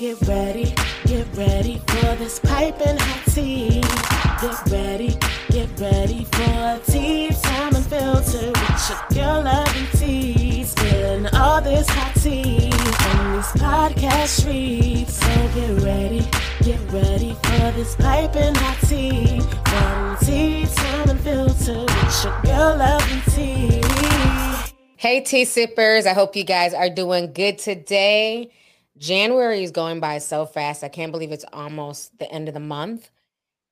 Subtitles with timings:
[0.00, 0.74] get ready,
[1.04, 3.82] get ready for this piping hot tea.
[4.40, 5.18] Get ready,
[5.50, 10.64] get ready for tea time unfiltered with your girl loving tea.
[10.64, 12.72] Spilling all this hot tea
[13.10, 15.16] on these podcast streets.
[15.16, 16.26] So get ready,
[16.62, 19.38] get ready for this piping hot tea.
[19.38, 23.82] One tea time unfiltered with your girl loving tea.
[24.96, 26.06] Hey, tea sippers.
[26.06, 28.50] I hope you guys are doing good today.
[29.00, 30.84] January is going by so fast.
[30.84, 33.10] I can't believe it's almost the end of the month.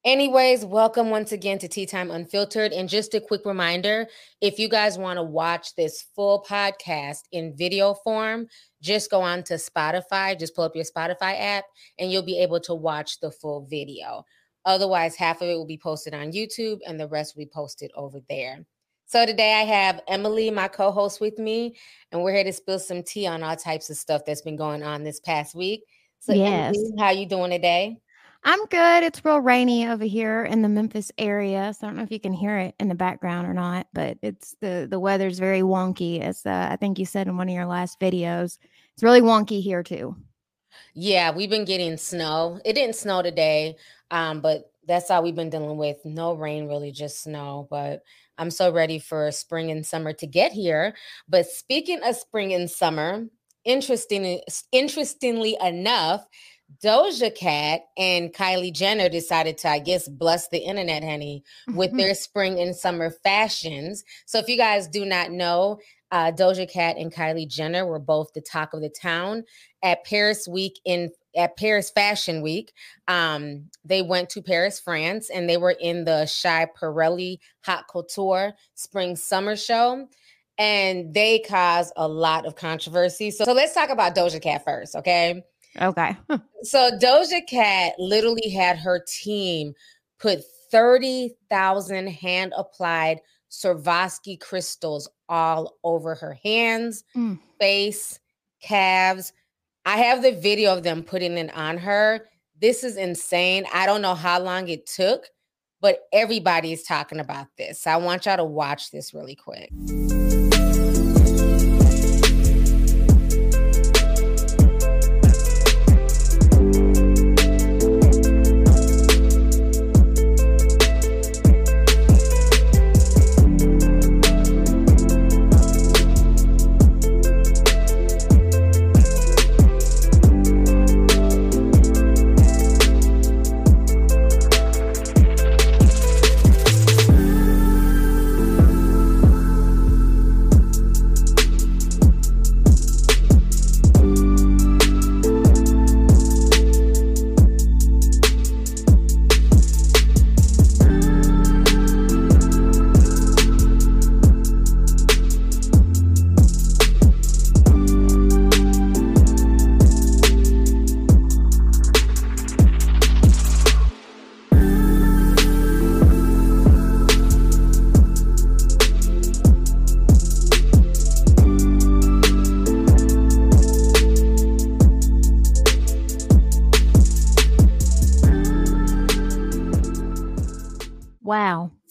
[0.02, 2.72] Anyways, welcome once again to Tea Time Unfiltered.
[2.72, 4.06] And just a quick reminder
[4.40, 8.46] if you guys want to watch this full podcast in video form,
[8.80, 11.66] just go on to Spotify, just pull up your Spotify app,
[11.98, 14.24] and you'll be able to watch the full video.
[14.64, 17.90] Otherwise, half of it will be posted on YouTube and the rest will be posted
[17.94, 18.64] over there.
[19.08, 21.74] So today I have Emily, my co-host, with me,
[22.12, 24.82] and we're here to spill some tea on all types of stuff that's been going
[24.82, 25.84] on this past week.
[26.18, 26.76] So Yes.
[26.76, 27.96] Emily, how you doing today?
[28.44, 29.04] I'm good.
[29.04, 31.72] It's real rainy over here in the Memphis area.
[31.72, 34.18] So I don't know if you can hear it in the background or not, but
[34.20, 37.54] it's the the weather's very wonky as uh, I think you said in one of
[37.54, 38.58] your last videos.
[38.92, 40.16] It's really wonky here too.
[40.92, 42.60] Yeah, we've been getting snow.
[42.62, 43.76] It didn't snow today,
[44.10, 45.96] um, but that's all we've been dealing with.
[46.04, 47.66] No rain, really, just snow.
[47.70, 48.02] But
[48.38, 50.94] I'm so ready for spring and summer to get here.
[51.28, 53.26] But speaking of spring and summer,
[53.64, 54.40] interesting,
[54.72, 56.24] interestingly enough,
[56.82, 61.42] Doja Cat and Kylie Jenner decided to, I guess, bless the internet, honey,
[61.74, 64.04] with their spring and summer fashions.
[64.26, 65.78] So if you guys do not know,
[66.10, 69.44] uh, Doja Cat and Kylie Jenner were both the talk of the town
[69.82, 72.72] at Paris Week in at Paris Fashion Week.
[73.06, 78.52] Um, they went to Paris, France, and they were in the Shy Pirelli Haute Couture
[78.74, 80.08] Spring Summer Show.
[80.58, 83.30] And they caused a lot of controversy.
[83.30, 85.42] So, so let's talk about Doja Cat first, okay?
[85.80, 86.16] okay.
[86.62, 89.74] So Doja Cat literally had her team
[90.18, 90.40] put
[90.72, 93.20] 30,000 hand applied
[93.50, 97.38] Swarovski crystals all over her hands, Mm.
[97.60, 98.18] face,
[98.60, 99.32] calves.
[99.88, 102.28] I have the video of them putting it on her.
[102.60, 103.64] This is insane.
[103.72, 105.24] I don't know how long it took,
[105.80, 107.80] but everybody is talking about this.
[107.80, 109.70] So I want y'all to watch this really quick.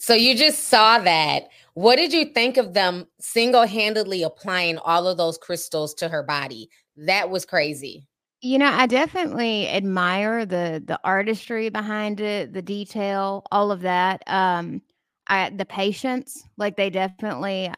[0.08, 1.48] So you just saw that.
[1.74, 6.70] What did you think of them single-handedly applying all of those crystals to her body?
[6.96, 8.06] That was crazy.
[8.40, 14.22] You know, I definitely admire the the artistry behind it, the detail, all of that.
[14.26, 14.80] Um
[15.26, 17.70] I the patience, like they definitely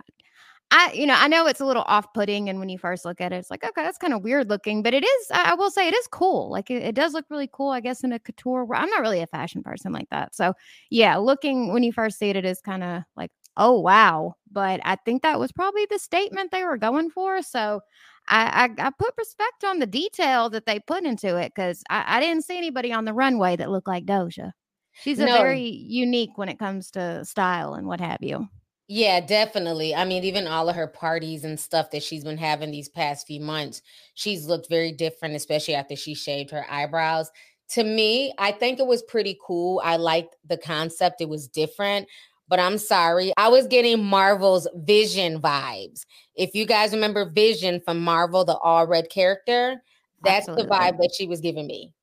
[0.73, 3.33] I you know, I know it's a little off-putting and when you first look at
[3.33, 5.71] it it's like, okay, that's kind of weird looking, but it is I, I will
[5.71, 6.51] say it is cool.
[6.51, 8.67] Like it, it does look really cool, I guess in a couture.
[8.75, 10.35] I'm not really a fashion person like that.
[10.35, 10.55] So,
[10.91, 14.81] yeah, looking when you first see it it is kind of like, "Oh, wow." But
[14.85, 17.43] I think that was probably the statement they were going for.
[17.43, 17.81] So,
[18.29, 22.05] I, I, I put respect on the detail that they put into it because I,
[22.19, 24.53] I didn't see anybody on the runway that looked like Doja.
[24.93, 25.33] She's a No.
[25.33, 28.49] very unique when it comes to style and what have you.
[28.93, 29.95] Yeah, definitely.
[29.95, 33.25] I mean, even all of her parties and stuff that she's been having these past
[33.25, 33.83] few months,
[34.15, 37.31] she's looked very different, especially after she shaved her eyebrows.
[37.75, 39.81] To me, I think it was pretty cool.
[39.85, 42.09] I liked the concept, it was different.
[42.49, 46.05] But I'm sorry, I was getting Marvel's Vision vibes.
[46.35, 49.81] If you guys remember Vision from Marvel, the all red character,
[50.25, 51.95] that's the vibe that she was giving me.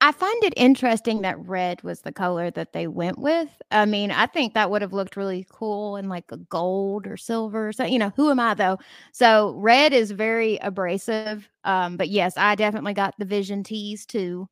[0.00, 3.48] I find it interesting that red was the color that they went with.
[3.72, 7.16] I mean, I think that would have looked really cool in like a gold or
[7.16, 7.72] silver.
[7.72, 8.78] So, you know, who am I though?
[9.12, 11.48] So, red is very abrasive.
[11.64, 14.48] Um, but yes, I definitely got the vision tees too.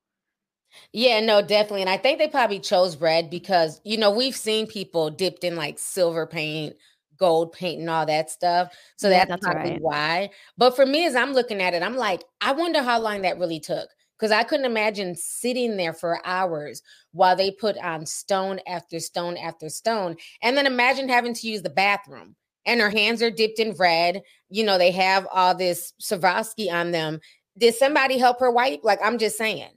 [0.93, 1.83] Yeah, no, definitely.
[1.83, 5.57] And I think they probably chose red because, you know, we've seen people dipped in
[5.57, 6.77] like silver paint,
[7.19, 8.73] gold paint, and all that stuff.
[8.97, 9.81] So yeah, that's, that's probably right.
[9.81, 10.31] why.
[10.57, 13.39] But for me, as I'm looking at it, I'm like, I wonder how long that
[13.39, 16.83] really took because I couldn't imagine sitting there for hours
[17.13, 20.17] while they put on stone after stone after stone.
[20.43, 22.37] And then imagine having to use the bathroom
[22.67, 24.23] and her hands are dipped in red.
[24.51, 27.21] You know, they have all this Swarovski on them.
[27.57, 28.81] Did somebody help her wipe?
[28.83, 29.71] Like, I'm just saying.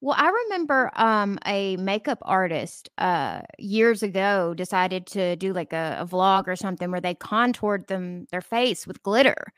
[0.00, 5.98] Well, I remember um, a makeup artist uh, years ago decided to do like a,
[6.00, 9.52] a vlog or something where they contoured them their face with glitter.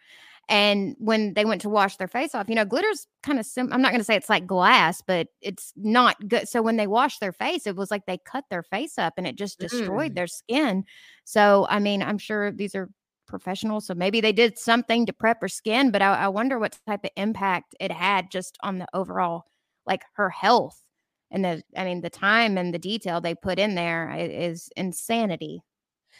[0.51, 3.73] And when they went to wash their face off, you know, glitter's kind of sim.
[3.73, 6.49] I'm not going to say it's like glass, but it's not good.
[6.49, 9.29] So when they washed their face, it was like they cut their face up and
[9.29, 10.15] it just destroyed mm.
[10.17, 10.85] their skin.
[11.25, 12.91] So, I mean, I'm sure these are
[13.29, 13.87] professionals.
[13.87, 17.05] So maybe they did something to prep her skin, but I, I wonder what type
[17.05, 19.45] of impact it had just on the overall,
[19.87, 20.83] like her health.
[21.31, 25.63] And the, I mean, the time and the detail they put in there is insanity.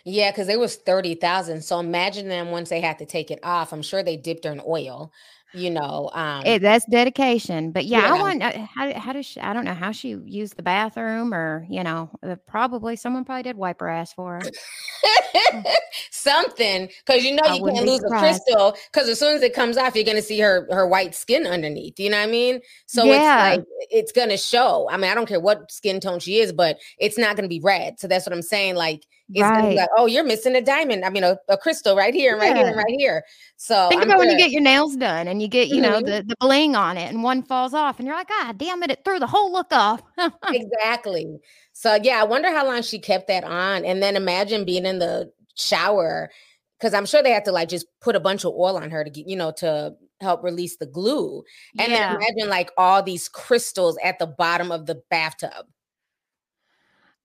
[0.05, 1.63] Yeah, because it was 30,000.
[1.63, 3.73] So imagine them once they had to take it off.
[3.73, 5.13] I'm sure they dipped her in oil
[5.53, 9.27] you know um it, that's dedication but yeah, yeah, i want uh, how, how does
[9.27, 13.25] she i don't know how she used the bathroom or you know uh, probably someone
[13.25, 15.63] probably did wipe her ass for her
[16.11, 19.77] something because you know you can't lose a crystal because as soon as it comes
[19.77, 23.05] off you're gonna see her her white skin underneath you know what i mean so
[23.05, 23.49] yeah.
[23.49, 26.53] it's like it's gonna show i mean i don't care what skin tone she is
[26.53, 29.77] but it's not gonna be red so that's what i'm saying like it's right.
[29.77, 32.43] like oh you're missing a diamond i mean a, a crystal right here yeah.
[32.43, 33.25] right here right here
[33.63, 35.99] so think I'm about when you get your nails done and you get, you know,
[35.99, 36.07] mm-hmm.
[36.07, 38.91] the, the bling on it and one falls off and you're like, ah, damn it,
[38.91, 40.01] it threw the whole look off.
[40.49, 41.39] exactly.
[41.75, 43.85] So yeah, I wonder how long she kept that on.
[43.85, 46.31] And then imagine being in the shower
[46.79, 49.05] because I'm sure they had to like just put a bunch of oil on her
[49.05, 51.45] to get, you know, to help release the glue.
[51.79, 52.15] And yeah.
[52.15, 55.67] then imagine like all these crystals at the bottom of the bathtub.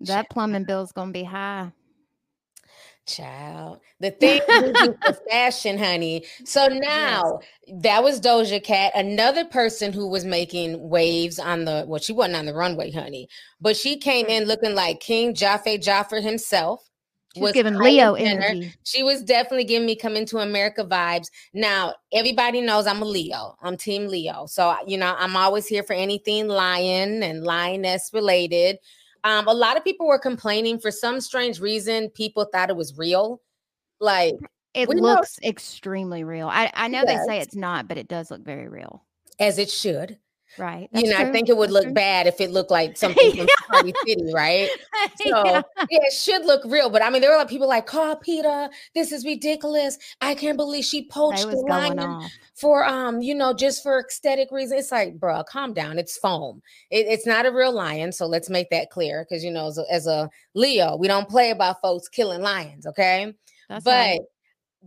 [0.02, 1.72] That plumbing bill is gonna be high.
[3.06, 6.26] Child, the thing for fashion, honey.
[6.44, 7.82] So now yes.
[7.84, 12.38] that was Doja Cat, another person who was making waves on the well, she wasn't
[12.38, 13.30] on the runway, honey,
[13.62, 16.90] but she came in looking like King Jaffe Joffer himself.
[17.36, 18.74] She was giving Leo energy.
[18.84, 21.28] She was definitely giving me coming to America vibes.
[21.54, 23.58] Now, everybody knows I'm a Leo.
[23.62, 24.46] I'm team Leo.
[24.46, 28.78] So, you know, I'm always here for anything lion and lioness related.
[29.26, 32.10] Um, a lot of people were complaining for some strange reason.
[32.12, 33.42] People thought it was real.
[34.00, 34.36] Like
[34.76, 36.48] it looks know, extremely real.
[36.48, 39.04] I, I know they say it's not, but it does look very real.
[39.40, 40.20] As it should.
[40.58, 40.90] Right.
[40.92, 41.28] That's you know, true.
[41.28, 41.94] I think it would That's look true.
[41.94, 44.70] bad if it looked like something from Party City, right?
[45.18, 45.62] So yeah.
[45.78, 45.86] yeah.
[45.90, 46.90] it should look real.
[46.90, 49.98] But I mean, there were like people like, "Call PETA, this is ridiculous.
[50.22, 54.82] I can't believe she poached the lion for um, you know, just for aesthetic reasons."
[54.82, 56.00] It's like, bro, calm down.
[56.00, 56.62] It's foam.
[56.90, 58.12] It, it's not a real lion.
[58.12, 59.26] So let's make that clear.
[59.28, 62.86] Because you know, as a, as a Leo, we don't play about folks killing lions,
[62.86, 63.34] okay?
[63.70, 64.20] That's but right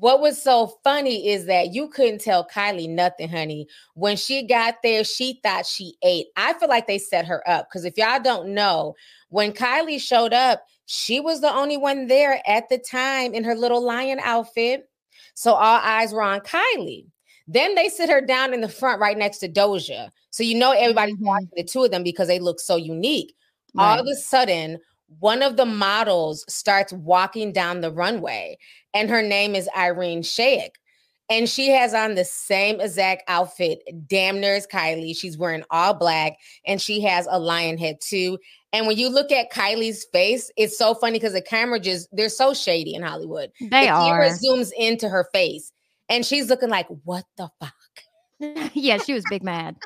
[0.00, 3.66] what was so funny is that you couldn't tell Kylie nothing, honey.
[3.94, 6.28] When she got there, she thought she ate.
[6.36, 8.94] I feel like they set her up because if y'all don't know,
[9.30, 13.56] when Kylie showed up, she was the only one there at the time in her
[13.56, 14.88] little lion outfit.
[15.34, 17.06] So all eyes were on Kylie.
[17.48, 20.10] Then they sit her down in the front right next to Doja.
[20.30, 21.26] So you know everybody's mm-hmm.
[21.26, 23.34] watching the two of them because they look so unique.
[23.74, 23.92] Right.
[23.92, 24.78] All of a sudden,
[25.18, 28.58] one of the models starts walking down the runway,
[28.94, 30.70] and her name is Irene Shayk.
[31.30, 35.14] And she has on the same exact outfit, damn near as Kylie.
[35.14, 38.38] She's wearing all black and she has a lion head too.
[38.72, 42.30] And when you look at Kylie's face, it's so funny because the camera just, they're
[42.30, 43.50] so shady in Hollywood.
[43.60, 44.06] They the are.
[44.06, 45.70] camera zooms into her face
[46.08, 47.74] and she's looking like, what the fuck?
[48.72, 49.76] yeah, she was big mad.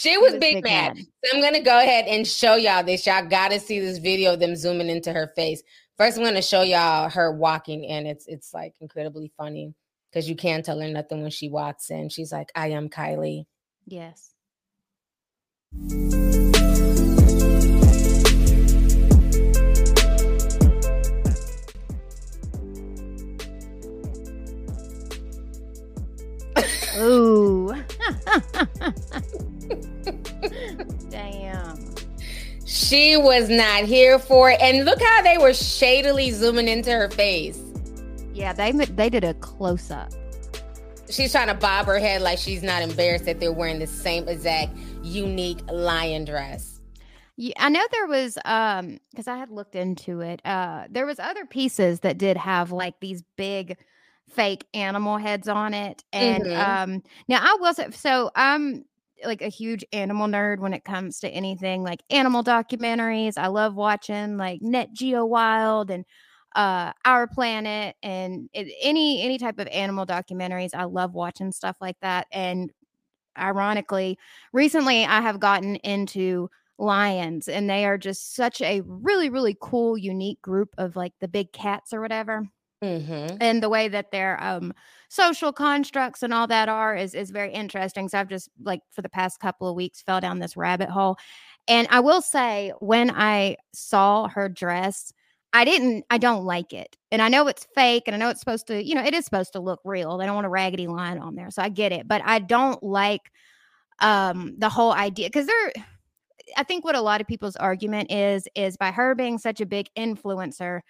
[0.00, 0.96] She was, was big, mad.
[0.96, 1.06] mad.
[1.22, 3.06] So I'm gonna go ahead and show y'all this.
[3.06, 5.62] Y'all gotta see this video of them zooming into her face.
[5.98, 8.06] First, I'm gonna show y'all her walking in.
[8.06, 9.74] It's it's like incredibly funny
[10.10, 12.08] because you can't tell her nothing when she walks in.
[12.08, 13.44] She's like, I am Kylie.
[13.84, 14.32] Yes.
[27.02, 27.74] Ooh.
[32.72, 34.60] She was not here for it.
[34.60, 37.58] And look how they were shadily zooming into her face.
[38.32, 40.10] Yeah, they they did a close up.
[41.10, 44.28] she's trying to bob her head like she's not embarrassed that they're wearing the same
[44.28, 44.70] exact
[45.02, 46.80] unique lion dress.
[47.36, 50.40] Yeah, I know there was um because I had looked into it.
[50.44, 53.78] Uh there was other pieces that did have like these big
[54.28, 56.04] fake animal heads on it.
[56.12, 56.56] And Mhm.
[56.56, 58.84] um now I will say so I'm
[59.24, 63.38] like a huge animal nerd when it comes to anything like animal documentaries.
[63.38, 66.04] I love watching like Nat Geo Wild and
[66.56, 70.74] uh Our Planet and it, any any type of animal documentaries.
[70.74, 72.26] I love watching stuff like that.
[72.32, 72.72] And
[73.38, 74.18] ironically,
[74.52, 79.98] recently I have gotten into lions and they are just such a really really cool
[79.98, 82.48] unique group of like the big cats or whatever
[82.82, 83.36] Mm-hmm.
[83.42, 84.72] and the way that their um
[85.10, 89.02] social constructs and all that are is is very interesting so i've just like for
[89.02, 91.18] the past couple of weeks fell down this rabbit hole
[91.68, 95.12] and i will say when i saw her dress
[95.52, 98.40] i didn't i don't like it and i know it's fake and i know it's
[98.40, 100.86] supposed to you know it is supposed to look real they don't want a raggedy
[100.86, 103.30] line on there so i get it but i don't like
[103.98, 105.72] um the whole idea because they're
[106.56, 109.66] I think what a lot of people's argument is is by her being such a
[109.66, 110.80] big influencer,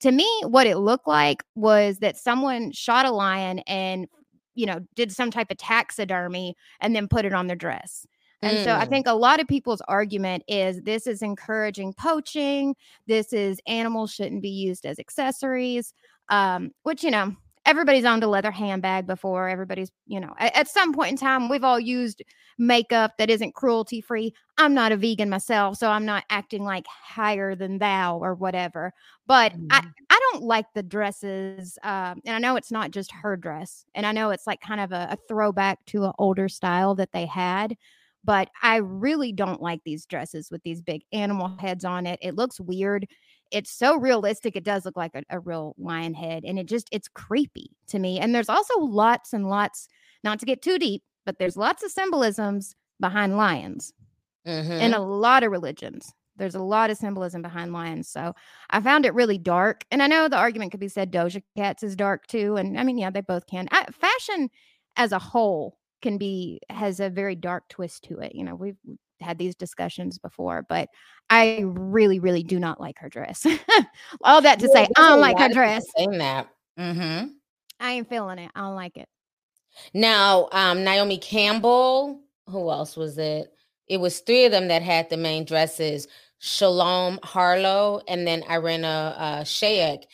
[0.00, 4.06] to me, what it looked like was that someone shot a lion and
[4.54, 8.06] you know did some type of taxidermy and then put it on their dress.
[8.42, 8.88] And so I Mm.
[8.88, 12.76] think a lot of people's argument is this is encouraging poaching.
[13.06, 15.92] This is animals shouldn't be used as accessories.
[16.30, 17.34] Um, which you know
[17.68, 19.48] everybody's owned a leather handbag before.
[19.48, 22.22] Everybody's you know at, at some point in time we've all used
[22.58, 24.34] makeup that isn't cruelty free.
[24.58, 28.92] I'm not a vegan myself, so I'm not acting like higher than thou or whatever.
[29.26, 29.94] But I, Mhm.
[30.10, 31.78] I don't like the dresses.
[31.82, 33.84] Um, and I know it's not just her dress.
[33.94, 37.12] And I know it's like kind of a, a throwback to an older style that
[37.12, 37.76] they had.
[38.24, 42.18] But I really don't like these dresses with these big animal heads on it.
[42.22, 43.06] It looks weird.
[43.50, 44.56] It's so realistic.
[44.56, 46.44] It does look like a, a real lion head.
[46.44, 48.18] And it just, it's creepy to me.
[48.18, 49.88] And there's also lots and lots,
[50.24, 53.92] not to get too deep, but there's lots of symbolisms behind lions
[54.46, 54.80] Mhm.
[54.80, 56.12] in a lot of religions.
[56.36, 58.08] There's a lot of symbolism behind lions.
[58.08, 58.34] So
[58.70, 59.84] I found it really dark.
[59.90, 62.56] And I know the argument could be said Doja Cats is dark too.
[62.56, 63.68] And I mean, yeah, they both can.
[63.72, 64.48] I, fashion
[64.96, 68.34] as a whole can be, has a very dark twist to it.
[68.34, 68.76] You know, we've
[69.20, 70.88] had these discussions before, but
[71.30, 73.46] I really, really do not like her dress.
[74.22, 75.84] All that to Yeah, say, I don't like her dress.
[75.96, 76.48] Saying that.
[76.78, 77.28] Mm-hmm.
[77.80, 78.50] I ain't feeling it.
[78.54, 79.08] I don't like it.
[79.94, 83.52] Now, um, Naomi Campbell, who else was it?
[83.86, 86.08] It was three of them that had the main dresses
[86.40, 90.04] Shalom Harlow and then Irina uh, Shayk.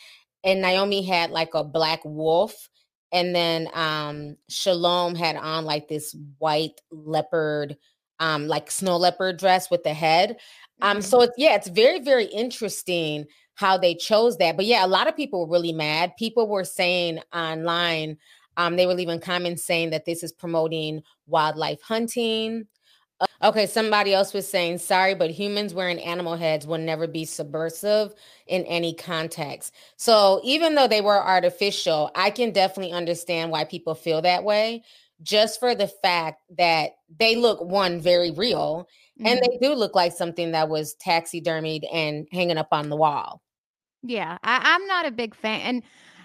[0.43, 2.69] And Naomi had like a black wolf.
[3.13, 7.77] And then um, Shalom had on like this white leopard,
[8.21, 10.37] um, like snow leopard dress with the head.
[10.83, 11.03] Um, Mhm.
[11.03, 14.57] so it's yeah, it's very, very interesting how they chose that.
[14.57, 16.17] But yeah, a lot of people were really mad.
[16.19, 18.19] People were saying online,
[18.57, 22.67] um, they were leaving comments saying that this is promoting wildlife hunting.
[23.43, 28.15] Okay, somebody else was saying, sorry, but humans wearing animal heads will never be subversive
[28.47, 29.73] in any context.
[29.97, 34.83] So even though they were artificial, I can definitely understand why people feel that way,
[35.23, 38.89] just for the fact that they look one very real
[39.25, 39.43] and Mhm.
[39.43, 43.41] they do look like something that was taxidermied and hanging up on the wall.
[44.03, 45.61] Yeah, I, I'm not a big fan.
[45.63, 45.83] And,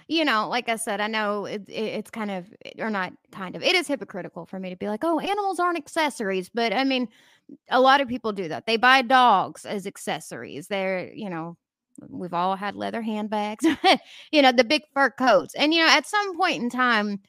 [0.08, 3.56] you know, like I said, I know it, it, it's kind of, or not kind
[3.56, 6.50] of, it is hypocritical for me to be like, oh, animals aren't accessories.
[6.52, 7.08] But I mean,
[7.70, 8.66] a lot of people do that.
[8.66, 10.68] They buy dogs as accessories.
[10.68, 11.56] They're, you know,
[12.08, 13.64] we've all had leather handbags,
[14.32, 15.54] you know, the big fur coats.
[15.54, 17.20] And, you know, at some point in time,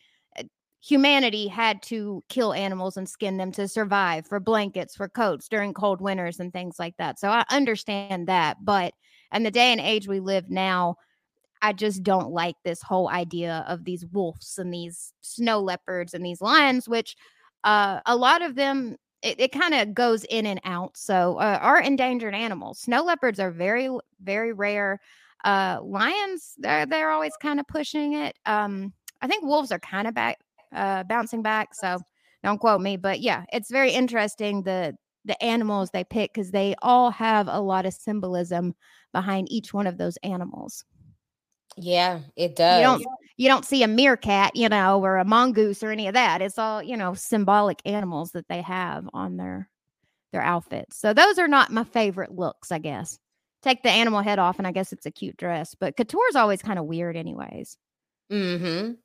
[0.81, 5.73] humanity had to kill animals and skin them to survive for blankets, for coats during
[5.73, 7.19] cold winters and things like that.
[7.19, 8.57] So I understand that.
[8.65, 8.93] But
[9.33, 10.95] in the day and age we live now,
[11.61, 16.25] I just don't like this whole idea of these wolves and these snow leopards and
[16.25, 17.15] these lions, which
[17.63, 20.97] uh, a lot of them it, it kind of goes in and out.
[20.97, 22.79] So uh, are endangered animals.
[22.79, 23.89] Snow leopards are very
[24.23, 24.99] very rare.
[25.45, 28.35] Uh, lions they're they're always kind of pushing it.
[28.47, 30.39] Um, I think wolves are kind of back
[30.73, 31.73] uh, bouncing back.
[31.75, 32.01] So
[32.43, 36.75] don't quote me, but yeah, it's very interesting the the animals they pick because they
[36.81, 38.73] all have a lot of symbolism
[39.13, 40.83] behind each one of those animals.
[41.77, 42.69] Yeah, it does.
[42.69, 43.03] You don't
[43.37, 46.41] you don't see a meerkat, you know, or a mongoose or any of that.
[46.41, 49.69] It's all, you know, symbolic animals that they have on their
[50.33, 50.97] their outfits.
[50.97, 53.19] So those are not my favorite looks, I guess.
[53.63, 56.61] Take the animal head off and I guess it's a cute dress, but couture's always
[56.63, 57.77] kind of weird anyways.
[58.29, 59.01] hmm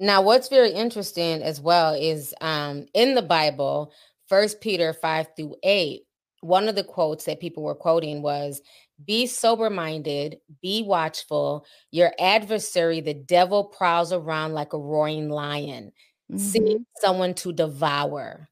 [0.00, 3.92] Now, what's very interesting as well is um, in the Bible,
[4.28, 6.02] First Peter five through eight.
[6.42, 8.62] One of the quotes that people were quoting was,
[9.06, 11.66] "Be sober-minded, be watchful.
[11.92, 15.92] Your adversary, the devil, prowls around like a roaring lion,
[16.36, 16.84] see Mhm.
[17.00, 18.48] someone to devour.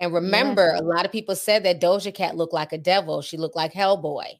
[0.00, 3.22] And remember, a lot of people said that Doja Cat looked like a devil.
[3.22, 4.38] She looked like Hellboy.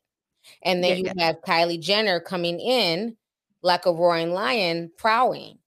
[0.65, 3.19] And then Yeah, you have Kylie Jenner coming in
[3.63, 5.59] like a roaring lion, prowling.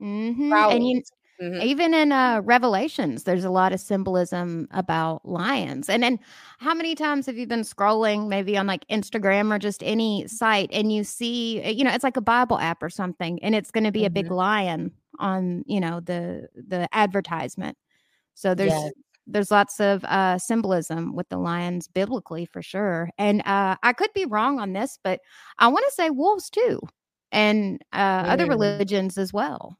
[0.00, 0.50] Mhm.
[0.50, 0.76] prowling.
[0.76, 1.02] And you
[1.40, 1.60] Mhm.
[1.62, 6.18] even in uh revelations there's a lot of symbolism about lions and then
[6.58, 10.70] how many times have you been scrolling maybe on like instagram or just any site
[10.72, 13.70] and you see uh, you know it's like a bible app or something and it's
[13.70, 14.36] going to be a big Mhm.
[14.36, 17.76] lion on you know the the advertisement
[18.34, 18.92] so there's Yes.
[19.26, 24.12] There's lots of uh symbolism with the lions biblically for sure and uh i could
[24.14, 25.20] be wrong on this but
[25.58, 26.80] i want to say wolves too
[27.32, 28.50] and uh other Mm.
[28.50, 29.78] religions as well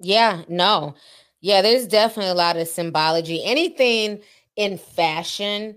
[0.00, 0.94] Yeah, no.
[1.40, 3.42] Yeah, there's definitely a lot of symbology.
[3.44, 4.22] Anything
[4.56, 5.76] in fashion,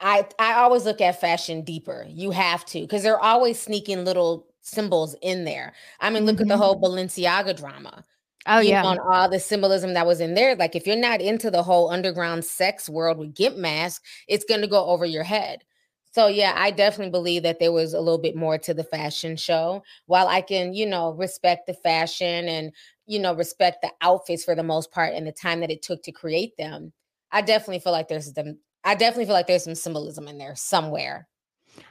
[0.00, 2.06] I I always look at fashion deeper.
[2.08, 5.74] You have to because they're always sneaking little symbols in there.
[6.00, 8.04] I mean, look at the whole Balenciaga drama.
[8.46, 10.54] Oh yeah on all the symbolism that was in there.
[10.56, 14.66] Like if you're not into the whole underground sex world with Gimp Mask, it's gonna
[14.66, 15.64] go over your head.
[16.12, 19.36] So yeah, I definitely believe that there was a little bit more to the fashion
[19.36, 19.82] show.
[20.06, 22.72] While I can, you know, respect the fashion and
[23.06, 26.02] you know, respect the outfits for the most part and the time that it took
[26.04, 26.92] to create them,
[27.30, 28.58] I definitely feel like there's them.
[28.84, 31.28] I definitely feel like there's some symbolism in there somewhere.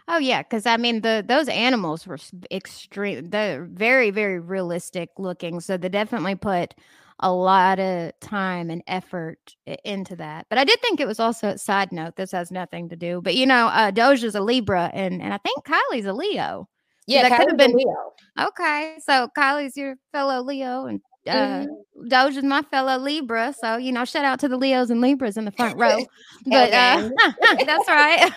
[0.08, 2.18] Oh yeah, because I mean the those animals were
[2.52, 3.30] extreme.
[3.30, 5.60] They're very very realistic looking.
[5.60, 6.74] So they definitely put
[7.20, 10.48] a lot of time and effort into that.
[10.50, 12.16] But I did think it was also a side note.
[12.16, 15.38] This has nothing to do, but you know, uh, Doja's a Libra, and and I
[15.38, 16.68] think Kylie's a Leo.
[17.08, 18.13] So Yeah, that could have been Leo.
[18.40, 18.96] okay.
[19.00, 21.68] So Kylie's your fellow Leo, and uh, Mhm.
[22.10, 23.53] Doja's my fellow Libra.
[23.58, 26.06] So you know, shout out to the Leos and Libras in the front row.
[26.46, 27.10] But uh,
[27.65, 28.32] that's right.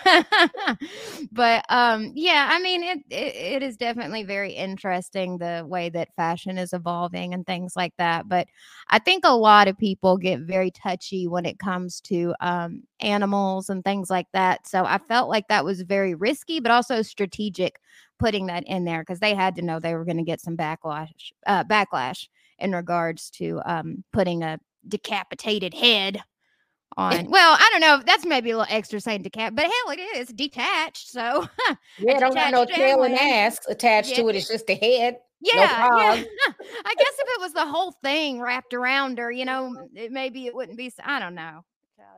[1.31, 6.15] but um, yeah, I mean, it, it it is definitely very interesting the way that
[6.15, 8.27] fashion is evolving and things like that.
[8.29, 8.47] But
[8.89, 13.69] I think a lot of people get very touchy when it comes to um animals
[13.69, 14.67] and things like that.
[14.67, 17.79] So I felt like that was very risky, but also strategic
[18.19, 20.57] putting that in there because they had to know they were going to get some
[20.57, 22.27] backlash uh, backlash
[22.59, 26.21] in regards to um putting a decapitated head
[26.97, 29.99] on well i don't know that's maybe a little extra saying decap but hell it
[30.17, 31.47] is detached so
[31.99, 34.35] Yeah, don't got no tail and ass attached to it.
[34.35, 35.17] It's just the head.
[35.41, 36.13] yeah yeah.
[36.85, 40.47] i guess if it was the whole thing wrapped around her you know it, maybe
[40.47, 41.61] it wouldn't be I don't know.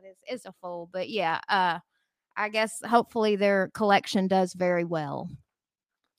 [0.04, 1.78] It's, it's a fool but yeah uh
[2.36, 5.28] i guess hopefully their collection does very well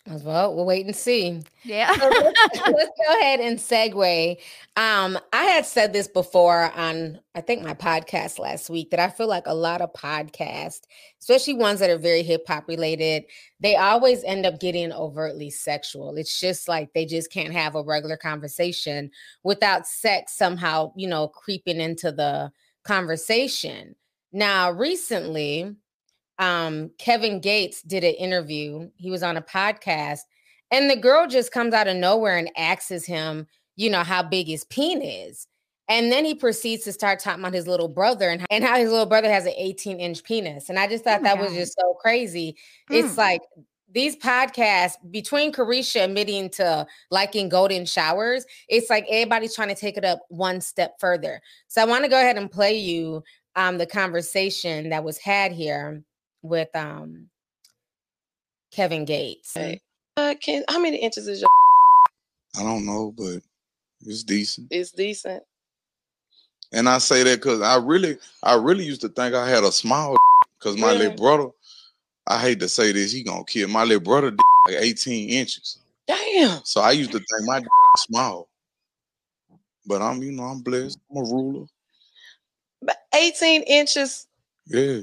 [0.07, 1.41] As well, we'll wait and see.
[1.63, 4.37] yeah So let's, let's go ahead and segue.
[4.75, 9.09] Um, I had said this before on I think my podcast last week that I
[9.09, 10.81] feel like a lot of podcasts,
[11.19, 13.25] especially ones that are very hip hop related,
[13.59, 16.17] they always end up getting overtly sexual.
[16.17, 19.11] It's just like they just can't have a regular conversation
[19.43, 22.51] without sex somehow, you know, creeping into the
[22.83, 23.95] conversation.
[24.33, 25.75] Now, recently,
[26.41, 28.89] um, Kevin Gates did an interview.
[28.97, 30.21] He was on a podcast,
[30.71, 34.47] and the girl just comes out of nowhere and asks him, you know, how big
[34.47, 35.47] his peen is.
[35.87, 38.89] And then he proceeds to start talking about his little brother and, and how his
[38.89, 40.69] little brother has an 18 inch penis.
[40.69, 42.55] And I just thought my that was just so crazy.
[42.89, 43.17] It's Mm.
[43.17, 43.41] like
[43.91, 49.97] these podcasts between Caresha admitting to liking golden showers, it's like everybody's trying to take
[49.97, 51.41] it up one step further.
[51.67, 53.21] So I want to go ahead and play you
[53.57, 56.01] um the conversation that was had here
[56.41, 57.27] with um
[58.71, 59.53] Kevin Gates.
[59.55, 59.81] Right.
[60.17, 61.49] Uh, can how many inches is your?
[62.59, 63.41] I don't know, but
[64.05, 64.67] it's decent.
[64.69, 65.41] It's decent.
[66.73, 69.71] And I say that because I really, I really used to think I had a
[69.71, 70.17] small
[70.59, 71.07] because my Really?
[71.07, 71.49] little brother.
[72.27, 74.35] I hate to say this, he gonna kill my little brother.
[74.67, 76.59] Like 18 inches, Damn.
[76.63, 77.63] so I used to think my
[77.97, 78.47] small.
[79.87, 80.99] But I'm, you know, I'm blessed.
[81.09, 81.65] I'm a ruler.
[82.79, 84.27] But 18 inches.
[84.67, 84.99] Yeah.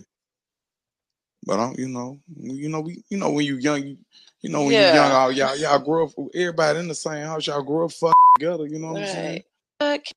[1.46, 3.98] But I'm, you know, you know, we, you know, when you young, you,
[4.40, 4.88] you know, when Yeah.
[4.88, 6.12] you young, all y'all, y'all grow up.
[6.34, 8.66] Everybody in the same house, y'all grow up fuck together.
[8.66, 9.42] You know what I'm saying?
[9.80, 10.12] Right.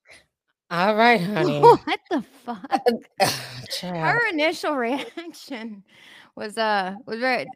[0.72, 1.62] All right, honey.
[1.84, 2.82] what the fuck
[3.82, 5.84] her initial reaction
[6.36, 7.52] was uh was very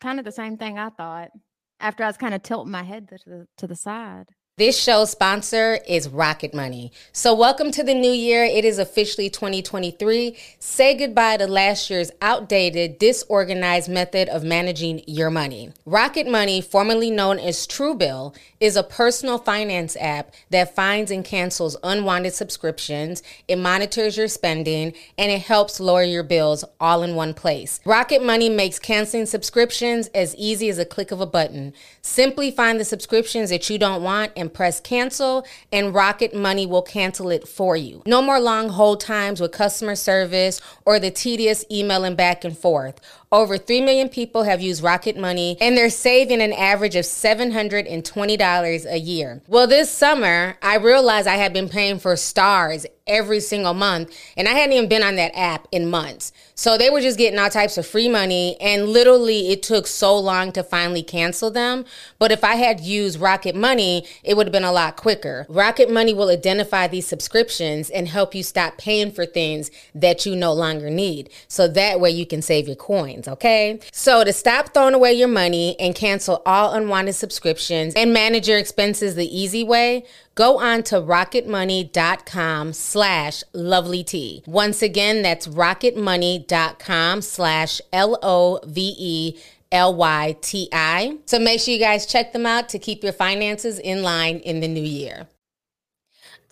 [0.00, 1.30] kind of the same thing I thought
[1.78, 4.28] after I was kind of tilting my head to the to the side.
[4.60, 6.92] This show's sponsor is Rocket Money.
[7.12, 8.44] So, welcome to the new year.
[8.44, 10.36] It is officially 2023.
[10.58, 15.72] Say goodbye to last year's outdated, disorganized method of managing your money.
[15.86, 21.78] Rocket Money, formerly known as Truebill, is a personal finance app that finds and cancels
[21.82, 27.32] unwanted subscriptions, it monitors your spending, and it helps lower your bills all in one
[27.32, 27.80] place.
[27.86, 31.72] Rocket Money makes canceling subscriptions as easy as a click of a button.
[32.02, 36.82] Simply find the subscriptions that you don't want and press cancel, and Rocket Money will
[36.82, 38.02] cancel it for you.
[38.06, 43.00] No more long hold times with customer service or the tedious emailing back and forth.
[43.32, 48.92] Over 3 million people have used Rocket Money and they're saving an average of $720
[48.92, 49.40] a year.
[49.46, 54.48] Well, this summer, I realized I had been paying for Starz every single month and
[54.48, 56.32] I hadn't even been on that app in months.
[56.56, 60.18] So they were just getting all types of free money and literally it took so
[60.18, 61.84] long to finally cancel them.
[62.18, 65.46] But if I had used Rocket Money, it would have been a lot quicker.
[65.48, 70.34] Rocket Money will identify these subscriptions and help you stop paying for things that you
[70.34, 71.30] no longer need.
[71.46, 73.80] So that way you can save your coins okay?
[73.92, 78.58] So to stop throwing away your money and cancel all unwanted subscriptions and manage your
[78.58, 80.04] expenses the easy way,
[80.34, 84.42] go on to rocketmoney.com slash lovely tea.
[84.46, 89.36] Once again, that's rocketmoney.com slash L-O-V-E
[89.72, 91.18] L-Y-T-I.
[91.26, 94.60] So make sure you guys check them out to keep your finances in line in
[94.60, 95.28] the new year.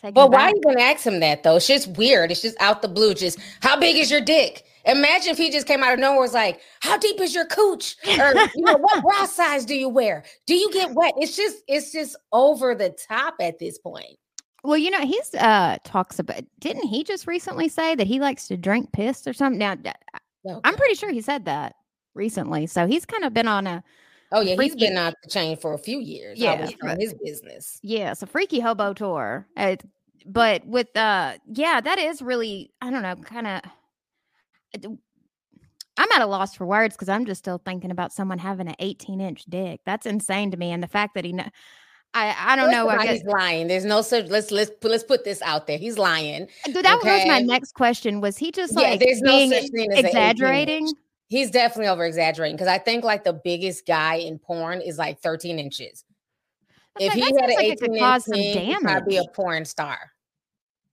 [0.03, 1.57] but why are you gonna ask him that though?
[1.57, 2.31] It's just weird.
[2.31, 3.15] It's just out the blue.
[3.15, 4.65] Just how big is your dick?
[4.85, 7.97] Imagine if he just came out of nowhere was like, How deep is your cooch?
[8.07, 10.25] Or you know, what bra size do you wear?
[10.47, 11.15] Do you get wet?
[11.17, 14.19] It's just it's just over the top at this point.
[14.65, 18.49] Well, you know, he's uh talks about didn't he just recently say that he likes
[18.49, 19.59] to drink piss or something?
[19.59, 20.61] Now okay.
[20.65, 21.75] I'm pretty sure he said that
[22.15, 22.67] recently.
[22.67, 23.83] So he's kind of been on a
[24.31, 26.39] Oh yeah, freaky, he's been out the chain for a few years.
[26.39, 27.79] Yeah, from his business.
[27.83, 29.47] Yeah, it's a freaky hobo tour.
[29.57, 29.77] Uh,
[30.27, 33.63] but with uh yeah, that is really I don't know, kind of
[34.75, 38.77] I'm at a loss for words because I'm just still thinking about someone having an
[38.79, 39.81] 18 inch dick.
[39.85, 40.71] That's insane to me.
[40.71, 41.49] And the fact that he, know,
[42.15, 42.89] I I don't know.
[42.89, 43.67] I he's lying.
[43.67, 44.27] There's no such.
[44.27, 45.77] Let's let's let's put this out there.
[45.77, 46.49] He's lying.
[46.65, 47.19] Dude, that okay?
[47.19, 48.21] was my next question.
[48.21, 50.89] Was he just like yeah, there's no such thing as exaggerating?
[51.27, 55.21] He's definitely over exaggerating because I think like the biggest guy in porn is like
[55.21, 56.05] 13 inches.
[56.99, 59.99] if he had an like 18 inch, he would be a porn star.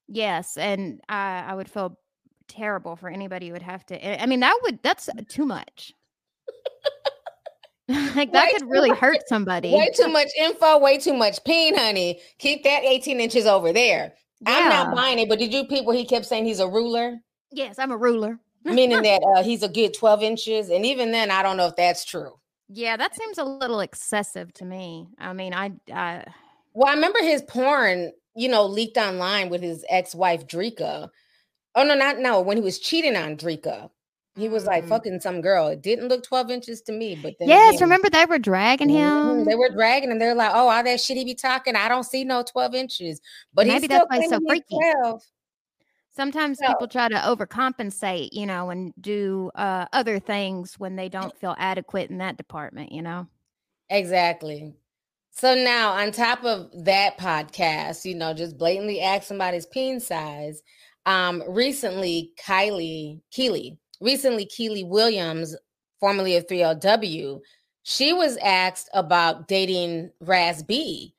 [0.07, 1.97] Yes, and I I would feel
[2.47, 4.05] terrible for anybody who would have to.
[4.05, 5.93] Eh, I mean, that would that's too much.
[7.87, 9.73] like that way could really much, hurt somebody.
[9.73, 12.19] Way too much info, way too much peen, honey.
[12.39, 14.13] Keep that 18 inches over there.
[14.41, 14.53] Yeah.
[14.53, 17.17] I'm not buying it, but did you people he kept saying he's a ruler?
[17.51, 18.39] Yes, I'm a ruler.
[18.63, 20.69] Meaning that uh, he's a good 12 inches.
[20.69, 22.39] And even then, I don't know if that's true.
[22.67, 25.07] Yeah, that seems a little excessive to me.
[25.19, 26.25] I mean, I, I
[26.73, 31.09] well, I remember his porn, you know, leaked online with his ex-wife Dreka
[31.75, 32.41] Oh no, not no.
[32.41, 33.89] When he was cheating on Dreka,
[34.35, 34.89] he was like mm.
[34.89, 35.67] fucking some girl.
[35.67, 39.39] It didn't look 12 inches to me, but yes, again, remember they were dragging mm-hmm,
[39.39, 39.45] him.
[39.45, 41.75] They were dragging and they're like, oh, all that shit he be talking.
[41.75, 43.21] I don't see no 12 inches.
[43.53, 44.77] But maybe that's why so freaky.
[45.01, 45.21] 12.
[46.15, 51.09] Sometimes so, people try to overcompensate, you know, and do uh, other things when they
[51.09, 53.27] don't feel adequate in that department, you know.
[53.89, 54.73] Exactly.
[55.31, 60.61] So now, on top of that podcast, you know, just blatantly ask somebody's peen size.
[61.05, 65.55] Um, recently, Kylie Kiely, recently Kiely Williams,
[65.99, 67.39] formerly of 3LW,
[67.83, 71.13] she was asked about dating Raz B.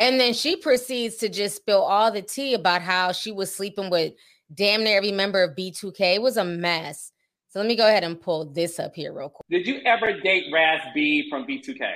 [0.00, 3.90] And then she proceeds to just spill all the tea about how she was sleeping
[3.90, 4.14] with
[4.52, 6.16] damn near every member of B2K.
[6.16, 7.12] It was a mess.
[7.50, 9.46] So let me go ahead and pull this up here real quick.
[9.48, 11.92] Did you ever date Raz B from B2K?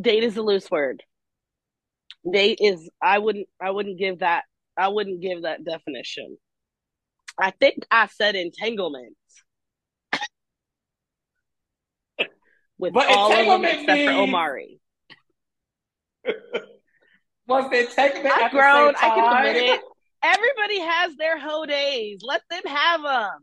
[0.00, 1.02] Date is a loose word.
[2.30, 4.44] Date is I wouldn't I wouldn't give that
[4.76, 6.36] I wouldn't give that definition.
[7.38, 9.16] I think I said entanglement.
[12.78, 14.10] With but all of them except means...
[14.10, 14.80] for Omari.
[17.46, 19.80] Was the entanglement I've grown, I can admit it.
[20.22, 22.20] Everybody has their hoe days.
[22.22, 23.40] Let them have them.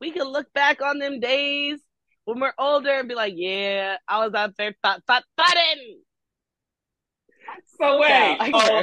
[0.00, 1.80] We can look back on them days
[2.24, 6.00] when we're older and be like, yeah, I was out there thought thought thudding.
[7.80, 8.82] So wait, yeah,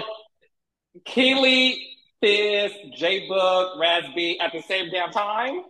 [1.04, 1.76] Kiely,
[2.22, 5.64] Fizz, J-Boog, Raspy at the same damn time?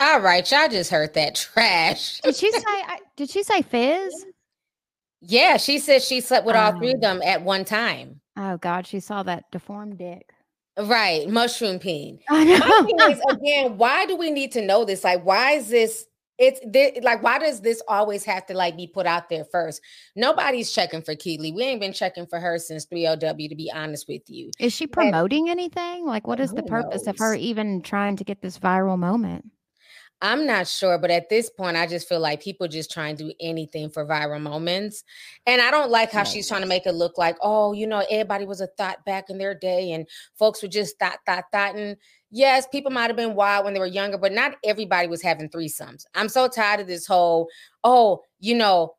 [0.00, 2.20] All right, y'all just heard that trash.
[2.20, 2.62] Did she say?
[3.16, 4.26] did she say Fizz?
[5.20, 7.00] Yeah, she said she slept with all three of oh.
[7.00, 8.20] them at one time.
[8.36, 10.32] Oh God, she saw that deformed dick.
[10.78, 12.20] Right, mushroom peen.
[12.30, 13.08] I know.
[13.10, 15.02] is, again, why do we need to know this?
[15.02, 16.06] Like, why is this
[16.38, 19.80] it's th- like why does this always have to like be put out there first
[20.14, 24.06] nobody's checking for kiely we ain't been checking for her since 3LW to be honest
[24.08, 27.14] with you is she promoting and, anything like what is the purpose knows?
[27.14, 29.44] of her even trying to get this viral moment
[30.20, 33.16] I'm not sure, but at this point, I just feel like people just try and
[33.16, 35.04] do anything for viral moments.
[35.46, 38.04] And I don't like how she's trying to make it look like, oh, you know,
[38.10, 41.76] everybody was a thought back in their day and folks were just thought, thought, thought.
[42.30, 45.48] Yes, people might have been wild when they were younger, but not everybody was having
[45.48, 46.04] threesomes.
[46.14, 47.48] I'm so tired of this whole,
[47.84, 48.94] oh, you know,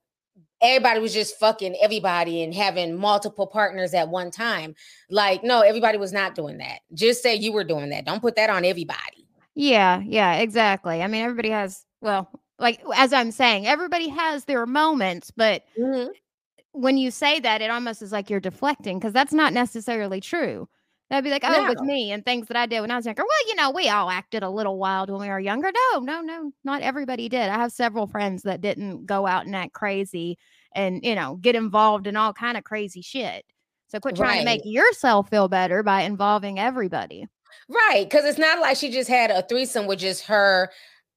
[0.61, 4.75] everybody was just fucking everybody and having multiple partners at one time.
[5.09, 6.79] Like, no, everybody was not doing that.
[6.93, 8.05] Just say you were doing that.
[8.05, 9.27] Don't put that on everybody.
[9.55, 11.01] Yeah, yeah, exactly.
[11.01, 16.09] I mean, everybody has, well, like as I'm saying, everybody has their moments, but mm-hmm.
[16.73, 20.67] when you say that, it almost is like you're deflecting because that's not necessarily true.
[21.09, 21.69] They'd be like, oh, no.
[21.69, 23.23] with me and things that I did when I was younger.
[23.23, 25.71] Well, you know, we all acted a little wild when we were younger.
[25.93, 27.49] No, no, no, not everybody did.
[27.49, 30.37] I have several friends that didn't go out and act crazy
[30.75, 33.43] and, you know, get involved in all kind of crazy shit.
[33.87, 34.39] So quit trying right.
[34.39, 37.25] to make yourself feel better by involving everybody.
[37.67, 38.07] Right.
[38.07, 40.69] Cause it's not like she just had a threesome with just her,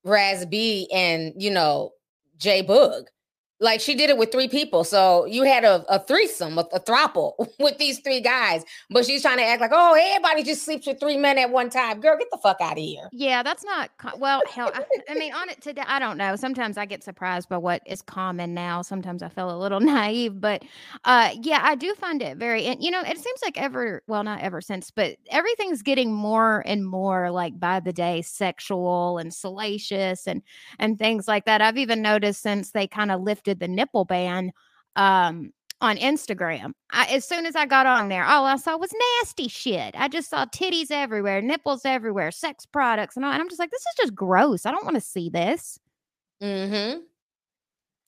[0.05, 1.92] Raz B, and, you know,
[2.38, 3.05] J-Boog.
[3.62, 4.83] Like she did it with three people.
[4.83, 8.64] So you had a, a threesome, a, a throuple with these three guys.
[8.90, 11.70] But she's trying to act like, oh, everybody just sleeps with three men at one
[11.70, 12.01] time.
[12.01, 13.09] Girl, get the fuck out of here.
[13.12, 14.42] Yeah, that's not well.
[14.53, 16.35] Hell, I, I, mean, on it today, I don't know.
[16.35, 18.83] Sometimes I get surprised by what is common now.
[18.83, 20.64] Sometimes I feel a little naive, but
[21.05, 22.64] uh, yeah, I do find it very.
[22.64, 26.64] And you know, it seems like ever, well, not ever since, but everything's getting more
[26.66, 30.42] and more like by the day sexual and salacious and
[30.81, 31.62] and things like that.
[31.62, 34.52] I've even noticed since they kind of lifted lifted the nipple ban
[34.96, 36.72] um, on Instagram.
[36.90, 39.94] I, as soon as I got on there, all I saw was nasty shit.
[39.96, 43.70] I just saw titties everywhere, nipples everywhere, sex products, and, all, and I'm just like,
[43.70, 44.66] this is just gross.
[44.66, 45.78] I don't want to see this.
[46.40, 47.00] Hmm.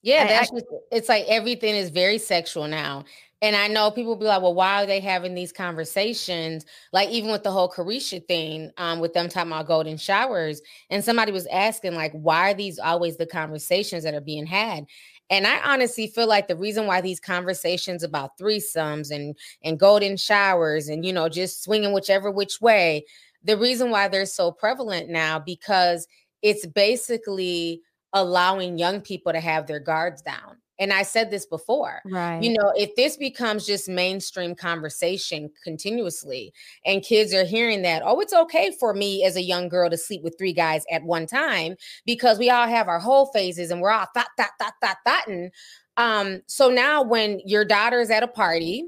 [0.03, 3.05] Yeah, that's I, just, it's like everything is very sexual now.
[3.41, 6.65] And I know people be like, well, why are they having these conversations?
[6.93, 10.63] Like even with the whole Caresha thing, um, with them talking about golden showers.
[10.89, 14.87] And somebody was asking, like, why are these always the conversations that are being had?
[15.35, 20.17] And I honestly feel like the reason why these conversations about threesomes and and golden
[20.17, 23.05] showers and you know just swinging whichever which way,
[23.43, 26.07] the reason why they're so prevalent now because
[26.43, 27.81] it's basically
[28.13, 30.59] allowing young people to have their guards down.
[30.79, 32.01] And I said this before.
[32.05, 32.43] Right.
[32.43, 36.53] You know, if this becomes just mainstream conversation continuously
[36.85, 39.97] and kids are hearing that, oh, it's okay for me as a young girl to
[39.97, 43.81] sleep with three guys at one time because we all have our whole phases and
[43.81, 45.51] we're all thought, thought, thought, thought, thoughting.
[45.97, 48.85] Um, so now when your daughter's at a party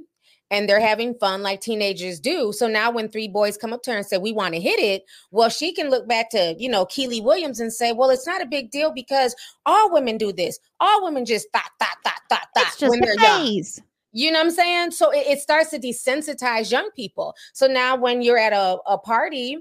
[0.50, 2.52] and they're having fun like teenagers do.
[2.52, 4.78] So now when three boys come up to her and say, We want to hit
[4.78, 8.26] it, well, she can look back to, you know, Kiely Williams and say, Well, it's
[8.26, 10.59] not a big deal because all women do this.
[10.80, 13.78] All women just thought, thought, thought, thought, thought when they're phase.
[13.78, 13.87] young.
[14.12, 14.90] You know what I'm saying?
[14.92, 17.35] So it, it, starts to desensitize young people.
[17.52, 19.59] So now when you're at a, a party,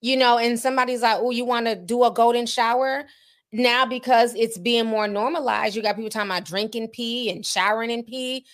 [0.00, 3.04] you know, and somebody's like, Oh, you want to do a golden shower?
[3.50, 7.90] Now, because it's being more normalized, you got people talking about drinking pee and showering
[7.90, 8.44] in pee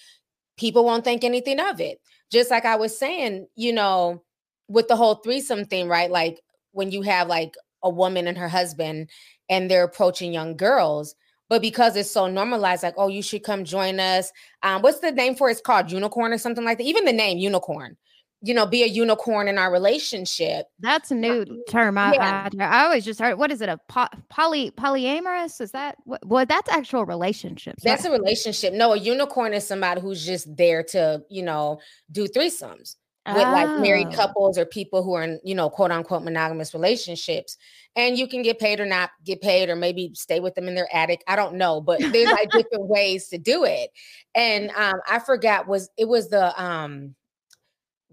[0.57, 2.01] people won't think anything of it.
[2.31, 4.23] Just like I was saying, you know,
[4.69, 6.11] with the whole threesome thing, right?
[6.11, 6.40] Like
[6.73, 9.11] when you have like a woman and her husband
[9.49, 11.14] and they're approaching young girls,
[11.51, 14.33] but because it's so normalized, like, oh, you should come join us.
[14.62, 15.53] Um, what's the name for it?
[15.53, 16.85] It's called unicorn or something like that.
[16.85, 17.97] Even the name unicorn
[18.44, 20.66] you know, be a unicorn in our relationship.
[20.78, 21.96] That's a new term.
[21.96, 22.48] I, yeah.
[22.61, 23.38] I, I, always just heard.
[23.38, 23.70] What is it?
[23.70, 25.62] A po- poly polyamorous?
[25.62, 26.24] Is that what?
[26.26, 27.83] Well, that's actual relationships.
[27.83, 28.11] That's right?
[28.11, 28.74] a relationship.
[28.74, 31.80] No, a unicorn is somebody who's just there to, you know,
[32.12, 33.52] do threesomes with oh.
[33.52, 34.14] like married oh.
[34.14, 37.57] couples or people who are in, you know, quote unquote monogamous relationships.
[37.96, 40.74] And you can get paid or not get paid, or maybe stay with them in
[40.74, 41.22] their attic.
[41.26, 43.88] I don't know, but there's like different ways to do it.
[44.35, 47.14] And um, I forgot was it was the um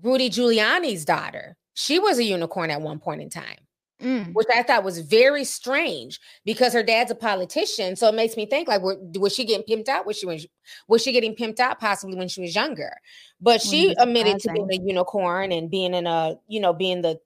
[0.02, 1.56] Rudy Giuliani's daughter.
[1.74, 3.58] She was a unicorn at one point in time.
[4.02, 4.34] Mm.
[4.34, 8.48] Which I thought was very strange because her dad's a politician, so it makes me
[8.48, 10.08] think like, was she getting pimped out?
[10.08, 10.48] Was she was,
[10.88, 12.94] was she getting pimped out possibly when she was younger?
[13.40, 17.20] But she admitted to being a unicorn and being in a, you know, being the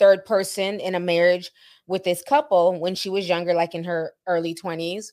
[0.00, 1.52] third person in a marriage
[1.86, 5.12] with this couple when she was younger, like in her early twenties.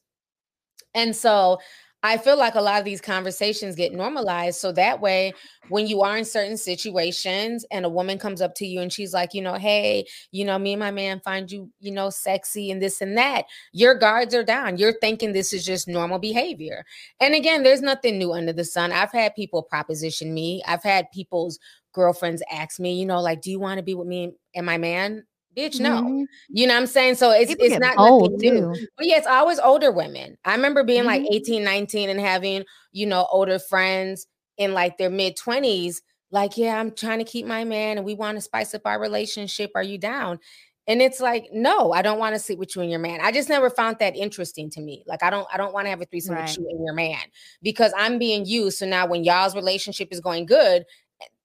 [0.95, 1.59] And so
[2.05, 4.59] I feel like a lot of these conversations get normalized.
[4.59, 5.33] So that way,
[5.69, 9.13] when you are in certain situations and a woman comes up to you and she's
[9.13, 12.69] like, you know, hey, you know, me and my man find you, you know, sexy
[12.71, 14.77] and this and that, your guards are down.
[14.77, 16.83] You're thinking this is just normal behavior.
[17.21, 18.91] And again, there's nothing new under the sun.
[18.91, 21.57] I've had people proposition me, I've had people's
[21.93, 24.77] girlfriends ask me, you know, like, do you want to be with me and my
[24.77, 25.23] man?
[25.55, 26.01] Bitch no.
[26.01, 26.23] Mm-hmm.
[26.49, 27.15] you know what i'm saying?
[27.15, 28.73] So it's People it's not old too.
[28.97, 30.37] But yeah it's always older women.
[30.45, 31.23] I remember being mm-hmm.
[31.23, 36.57] like 18 19 and having you know older friends in like their mid 20s like
[36.57, 39.71] yeah i'm trying to keep my man and we want to spice up our relationship.
[39.75, 40.39] Are you down?
[40.85, 43.19] And it's like no i don't want to sleep with you and your man.
[43.21, 45.03] I just never found that interesting to me.
[45.07, 46.47] Like i don't i don't want to have a threesome right.
[46.47, 47.21] with you and your man
[47.61, 48.77] because i'm being used.
[48.77, 50.83] So now when y'all's relationship is going good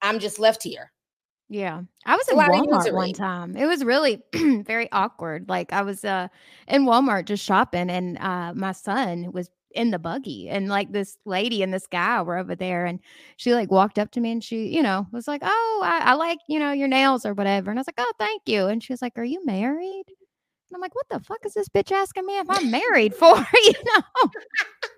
[0.03, 0.91] i'm just left here
[1.49, 1.83] yeah.
[2.05, 3.57] I was in Walmart one time.
[3.57, 5.49] It was really very awkward.
[5.49, 6.29] Like I was uh
[6.67, 11.19] in Walmart just shopping and uh my son was in the buggy and like this
[11.25, 13.01] lady and this guy were over there and
[13.37, 16.15] she like walked up to me and she, you know, was like, Oh, I, I
[16.15, 17.71] like, you know, your nails or whatever.
[17.71, 18.67] And I was like, Oh, thank you.
[18.67, 20.05] And she was like, Are you married?
[20.71, 23.35] And I'm like, what the fuck is this bitch asking me if I'm married for?
[23.65, 24.31] you know?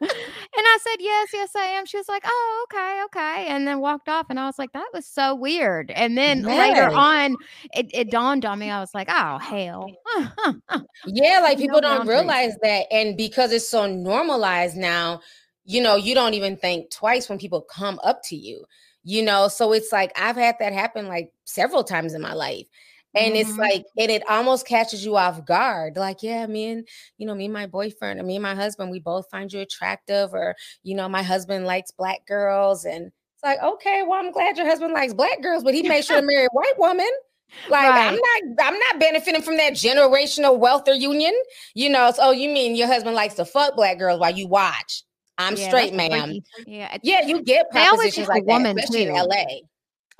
[0.00, 1.84] And I said, yes, yes, I am.
[1.84, 3.46] She was like, oh, okay, okay.
[3.48, 4.26] And then walked off.
[4.30, 5.90] And I was like, that was so weird.
[5.90, 6.58] And then yes.
[6.74, 7.36] later on,
[7.74, 8.70] it, it, dawned on me.
[8.70, 9.90] I was like, oh, hell.
[11.06, 12.86] yeah, like people no don't realize that.
[12.90, 15.20] And because it's so normalized now,
[15.64, 18.64] you know, you don't even think twice when people come up to you,
[19.04, 19.48] you know?
[19.48, 22.66] So it's like, I've had that happen like several times in my life
[23.14, 23.36] and mm-hmm.
[23.36, 27.34] it's like and it almost catches you off guard like yeah me and you know
[27.34, 30.54] me and my boyfriend or me and my husband we both find you attractive or
[30.82, 34.66] you know my husband likes black girls and it's like okay well i'm glad your
[34.66, 37.10] husband likes black girls but he made sure to marry a white woman
[37.68, 38.08] like right.
[38.08, 41.32] i'm not i'm not benefiting from that generational welfare union
[41.74, 45.02] you know so you mean your husband likes to fuck black girls while you watch
[45.38, 46.32] i'm yeah, straight ma'am
[46.66, 49.10] yeah yeah you get propositions like that especially too.
[49.10, 49.44] in la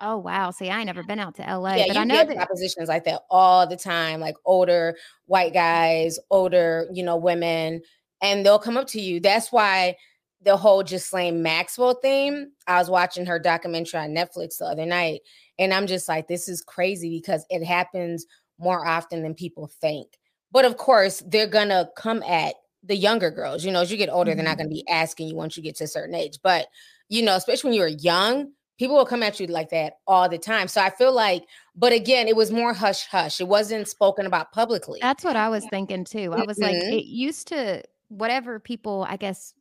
[0.01, 0.51] Oh wow!
[0.51, 3.05] See, I ain't never been out to LA, yeah, but I know that propositions like
[3.05, 7.83] that all the time, like older white guys, older you know women,
[8.23, 9.21] and they'll come up to you.
[9.21, 9.97] That's why
[10.43, 12.51] the whole Ghislaine Maxwell thing.
[12.67, 15.21] I was watching her documentary on Netflix the other night,
[15.59, 18.25] and I'm just like, this is crazy because it happens
[18.59, 20.19] more often than people think.
[20.51, 23.65] But of course, they're gonna come at the younger girls.
[23.65, 24.39] You know, as you get older, mm-hmm.
[24.39, 24.69] they're not mm-hmm.
[24.69, 26.39] gonna be asking you once you get to a certain age.
[26.43, 26.69] But
[27.11, 30.39] you know, especially when you're young people will come at you like that all the
[30.39, 30.67] time.
[30.67, 31.45] So I feel like,
[31.77, 33.39] but again, it was more hush hush.
[33.39, 34.99] It wasn't spoken about publicly.
[35.03, 36.33] That's what I was thinking too.
[36.33, 36.73] I was mm-hmm.
[36.73, 39.53] like, it used to whatever people I guess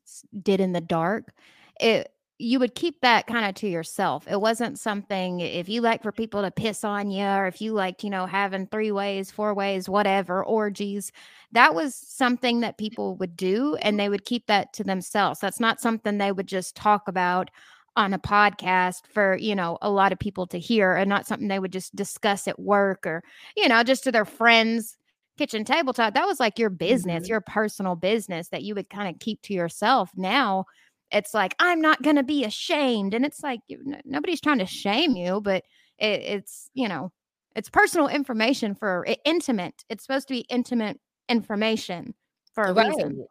[0.42, 1.34] did in the dark.
[1.82, 4.26] It you would keep that kind of to yourself.
[4.26, 7.74] It wasn't something if you like for people to piss on you or if you
[7.74, 11.12] liked, you know, having three ways, four ways, whatever, orgies,
[11.52, 15.42] that was something that people would do and they would keep that to themselves.
[15.42, 17.52] That's not something they would just talk about
[18.00, 21.50] on a podcast for you know a lot of people to hear and not something
[21.50, 23.22] they would just discuss at work or
[23.58, 24.96] you know just to their friends
[25.38, 27.32] kitchen table talk that was like your business mm-hmm.
[27.32, 30.64] your personal business that you would kind of keep to yourself now
[31.12, 33.60] it's like i'm not going to be ashamed and it's like
[34.06, 35.66] nobody's trying to shame you but
[35.98, 37.12] it, it's you know
[37.54, 42.14] it's personal information for intimate it's supposed to be intimate information
[42.54, 42.88] for a right.
[42.88, 43.26] reason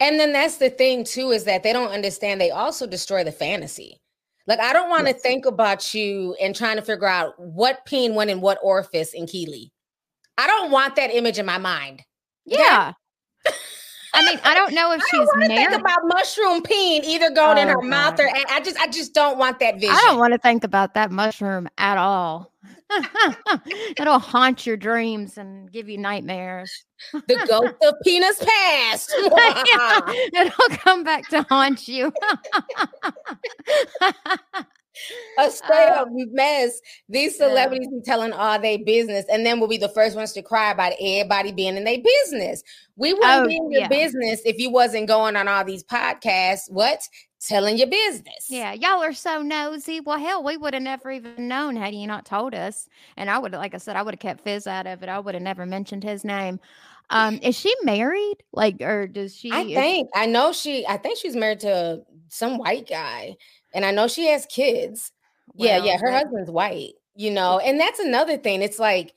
[0.00, 3.32] and then that's the thing too is that they don't understand they also destroy the
[3.32, 4.00] fantasy.
[4.46, 5.22] Like I don't want to yes.
[5.22, 9.26] think about you and trying to figure out what peen went in what orifice in
[9.26, 9.70] Kiely.
[10.38, 12.02] I don't want that image in my mind.
[12.44, 12.92] Yeah.
[14.14, 15.68] I mean, I don't know if I she's married.
[15.68, 17.84] Think about mushroom peen either going oh, in her God.
[17.84, 19.94] mouth or I just I just don't want that vision.
[19.94, 22.52] I don't want to think about that mushroom at all.
[23.98, 26.70] It'll haunt your dreams and give you nightmares.
[27.12, 29.12] the ghost of penis past.
[30.34, 32.12] it'll come back to haunt you.
[35.38, 36.80] a straight up uh, mess.
[37.08, 37.98] These celebrities yeah.
[37.98, 40.92] be telling all their business, and then we'll be the first ones to cry about
[41.00, 42.62] everybody being in their business.
[42.96, 43.88] We wouldn't oh, be in your yeah.
[43.88, 46.70] business if you wasn't going on all these podcasts.
[46.70, 47.00] What?
[47.40, 48.46] Telling your business.
[48.48, 50.00] Yeah, y'all are so nosy.
[50.00, 52.88] Well, hell, we would have never even known had you not told us.
[53.16, 55.08] And I would, like I said, I would have kept Fizz out of it.
[55.08, 56.58] I would have never mentioned his name.
[57.10, 58.42] Um, is she married?
[58.52, 59.52] Like, or does she?
[59.52, 60.86] I think I know she.
[60.86, 63.36] I think she's married to some white guy
[63.76, 65.12] and I know she has kids.
[65.54, 68.62] Well, yeah, yeah, her husband's white, you know, and that's another thing.
[68.62, 69.14] It's like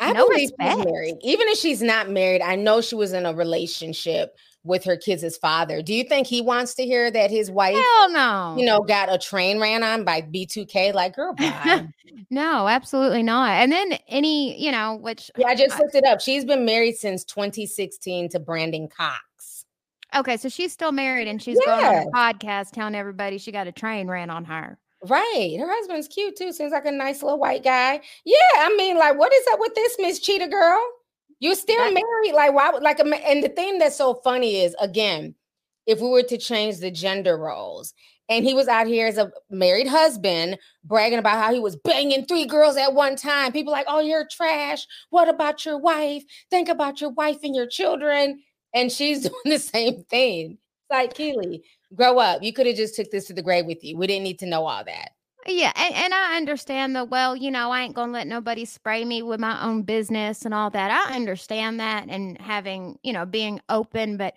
[0.00, 0.76] I no believe respect.
[0.76, 1.16] she's married.
[1.22, 5.36] Even if she's not married, I know she was in a relationship with her kids'
[5.36, 5.82] father.
[5.82, 9.12] Do you think he wants to hear that his wife, Hell no, you know, got
[9.12, 10.94] a train ran on by B2K?
[10.94, 11.34] Like, girl,
[12.30, 13.50] no, absolutely not.
[13.50, 16.20] And then any, you know, which yeah, I just looked it up.
[16.20, 19.64] She's been married since 2016 to Brandon Cox.
[20.14, 21.80] Okay, so she's still married and she's yeah.
[21.80, 24.78] going on a podcast telling everybody she got a train ran on her.
[25.08, 25.56] Right.
[25.58, 26.52] Her husband's cute too.
[26.52, 28.00] Seems like a nice little white guy.
[28.24, 28.36] Yeah.
[28.56, 30.80] I mean, like, what is up with this, Miss Cheetah Girl?
[31.40, 32.34] You still that- married?
[32.34, 35.34] Like, why would like and the thing that's so funny is again,
[35.86, 37.94] if we were to change the gender roles
[38.28, 42.24] and he was out here as a married husband bragging about how he was banging
[42.26, 43.52] three girls at one time.
[43.52, 44.86] People like, "Oh, you're trash.
[45.10, 46.22] What about your wife?
[46.50, 50.52] Think about your wife and your children." And she's doing the same thing.
[50.52, 51.62] It's like Kiely,
[51.94, 52.42] grow up.
[52.42, 53.96] You could have just took this to the grave with you.
[53.96, 55.10] We didn't need to know all that.
[55.46, 59.04] Yeah, and, and I understand the well, you know, I ain't gonna let nobody spray
[59.04, 60.90] me with my own business and all that.
[60.90, 64.34] I understand that and having, you know, being open, but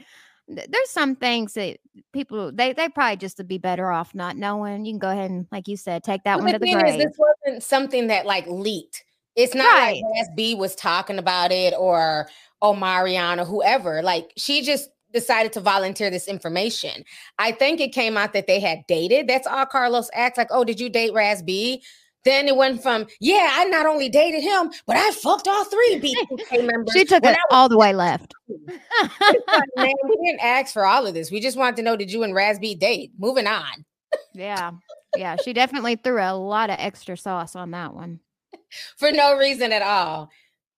[0.47, 1.78] there's some things that
[2.12, 4.86] people they they probably just would be better off not knowing.
[4.86, 6.74] You can go ahead and, like you said, take that well, one the to the
[6.74, 6.95] grave.
[6.95, 9.04] Is, this wasn't something that like leaked.
[9.36, 10.01] It's not right.
[10.01, 12.28] like SB was talking about it or
[12.62, 14.01] Omarion or whoever.
[14.04, 17.03] Like she just decided to volunteer this information.
[17.39, 19.28] I think it came out that they had dated.
[19.28, 20.38] That's all Carlos asked.
[20.38, 21.84] Like, oh, did you date Raz B?
[22.26, 25.99] Then it went from, yeah, I not only dated him, but I fucked all three
[25.99, 26.93] BK members.
[26.93, 28.34] she took it all the way left.
[28.47, 31.32] Man, we didn't ask for all of this.
[31.32, 33.11] We just wanted to know, did you and Raz B date?
[33.18, 33.86] Moving on.
[34.34, 34.72] yeah.
[35.18, 35.36] Yeah.
[35.43, 38.20] She definitely threw a lot of extra sauce on that one.
[38.97, 40.30] For no reason at all.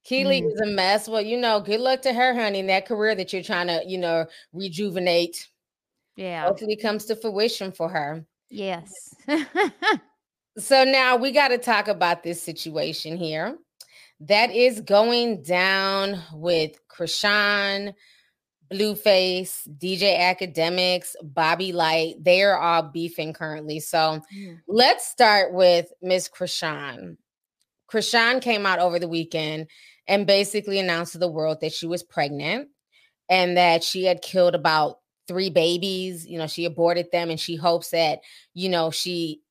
[0.10, 0.54] Kiely mm.
[0.54, 1.08] is a mess.
[1.08, 3.82] Well, you know, good luck to her, honey, in that career that you're trying to,
[3.86, 5.48] you know, rejuvenate.
[6.16, 6.46] Yeah.
[6.46, 8.26] Hopefully comes to fruition for her.
[8.50, 8.92] Yes.
[10.58, 13.58] so now we got to talk about this situation here.
[14.22, 17.94] That is going down with Chrisean,
[18.72, 22.24] Blueface, DJ Akademiks, Bobby Lyte.
[22.24, 23.80] They are all beefing currently.
[23.80, 24.62] So mm.
[24.68, 27.18] let's start with Miss Chrisean.
[27.92, 29.68] Chrisean came out over the weekend
[30.08, 32.70] and basically announced to the world that she was pregnant
[33.30, 36.26] and that she had killed about three babies.
[36.28, 38.20] You know, she aborted them and she hopes that,
[38.54, 39.42] you know, she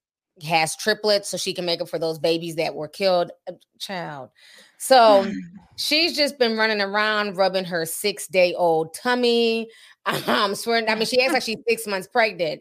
[0.43, 3.31] has triplets so she can make up for those babies that were killed.
[3.49, 4.31] Uh, child.
[4.79, 5.31] So
[5.77, 9.69] she's just been running around rubbing her six day old tummy.
[10.27, 12.61] Um, swearing, I mean, she acts like she's six months pregnant.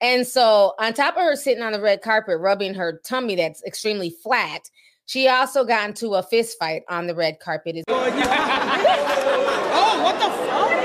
[0.00, 3.64] And so, on top of her sitting on the red carpet, rubbing her tummy that's
[3.64, 4.70] extremely flat,
[5.06, 7.84] she also got into a fist fight on the red carpet.
[7.88, 7.94] oh,
[10.02, 10.84] what the oh, fuck?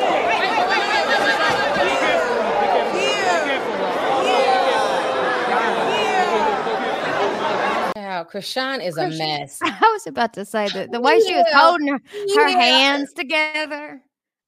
[8.19, 9.59] Wow, Chrisean is a mess.
[9.63, 11.27] I was about to say that the way yeah.
[11.27, 11.99] she was holding her,
[12.35, 12.59] her yeah.
[12.59, 14.01] hands together,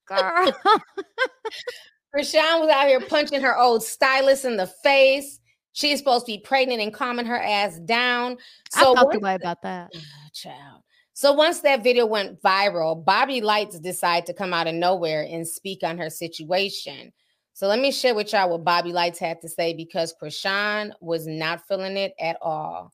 [0.08, 0.52] girl.
[2.16, 5.40] Chrisean was out here punching her old stylist in the face.
[5.74, 8.38] She's supposed to be pregnant and calming her ass down.
[8.72, 9.92] So I felt the way about that.
[10.34, 10.84] Child.
[11.14, 15.48] So once that video went viral, Bobby Lytes decided to come out of nowhere and
[15.48, 17.12] speak on her situation.
[17.54, 21.28] So let me share with y'all what Bobby Lytes had to say because Chrisean was
[21.28, 22.92] not feeling it at all.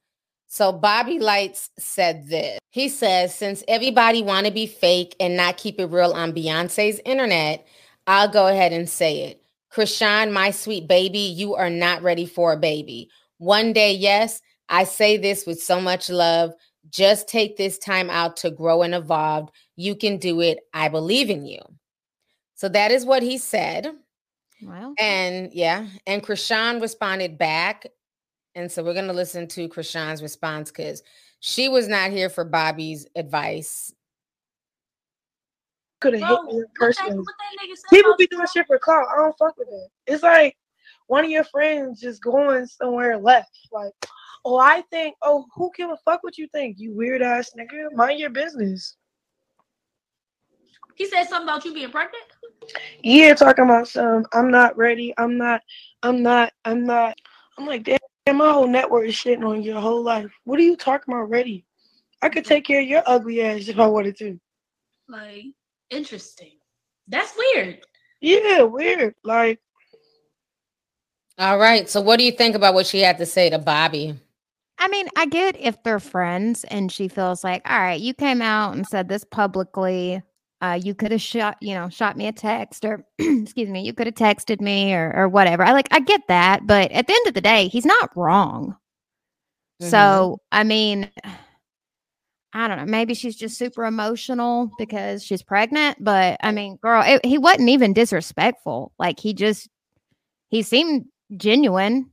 [0.48, 2.60] So Bobby Lytes said this.
[2.72, 7.00] He says, since everybody want to be fake and not keep it real on Beyonce's
[7.06, 7.68] internet,
[8.08, 9.42] I'll go ahead and say it.
[9.74, 13.10] Chrisean, my sweet baby, you are not ready for a baby.
[13.38, 16.54] One day, yes, I say this with so much love.
[16.90, 19.50] Just take this time out to grow and evolve.
[19.76, 20.60] You can do it.
[20.74, 21.60] I believe in you.
[22.56, 23.92] So that is what he said.
[24.62, 24.94] Wow.
[24.98, 27.86] And yeah, and Chrisean responded back.
[28.56, 31.04] And so we're going to listen to Chrisean's response because
[31.40, 33.94] she was not here for Bobby's advice
[36.00, 37.24] could have hit me in person.
[37.90, 39.08] People be doing shit for clout.
[39.12, 39.90] I don't fuck with it.
[40.12, 40.56] It's like
[41.08, 43.58] one of your friends just going somewhere left.
[43.72, 43.94] Like,
[44.46, 46.80] oh, I think, oh, who give a fuck what you think?
[46.80, 47.92] You weird ass nigga.
[47.94, 48.96] Mind your business.
[50.96, 52.26] He said something about you being pregnant.
[53.04, 54.26] Yeah, talking about some.
[54.34, 55.14] I'm not ready.
[55.18, 55.62] I'm not.
[56.04, 56.52] I'm not.
[56.66, 57.16] I'm not.
[57.58, 58.00] I'm like, damn,
[58.38, 60.32] my whole network is shitting on your whole life.
[60.44, 61.30] What are you talking about?
[61.30, 61.66] Ready?
[62.22, 62.50] I could mm-hmm.
[62.50, 64.40] take care of your ugly ass if I wanted to.
[65.08, 65.46] Like,
[65.90, 66.54] Interesting.
[67.08, 67.80] That's weird.
[68.22, 69.16] Yeah, weird.
[69.24, 69.60] Like,
[71.38, 71.88] all right.
[71.88, 74.20] So, what do you think about what she had to say to Bobby?
[74.80, 78.42] I mean, I get if they're friends and she feels like, all right, you came
[78.42, 80.22] out and said this publicly.
[80.60, 83.94] Uh, you could have shot, you know, shot me a text or, excuse me, you
[83.94, 85.64] could have texted me or, or whatever.
[85.64, 86.66] I like, I get that.
[86.66, 88.76] But at the end of the day, he's not wrong.
[89.82, 89.92] Mm-hmm.
[89.92, 91.12] So, I mean,
[92.54, 92.86] I don't know.
[92.86, 96.04] Maybe she's just super emotional because she's pregnant.
[96.04, 98.94] But I mean, girl, it, he wasn't even disrespectful.
[98.98, 99.70] Like he just,
[100.48, 102.12] he seemed genuine.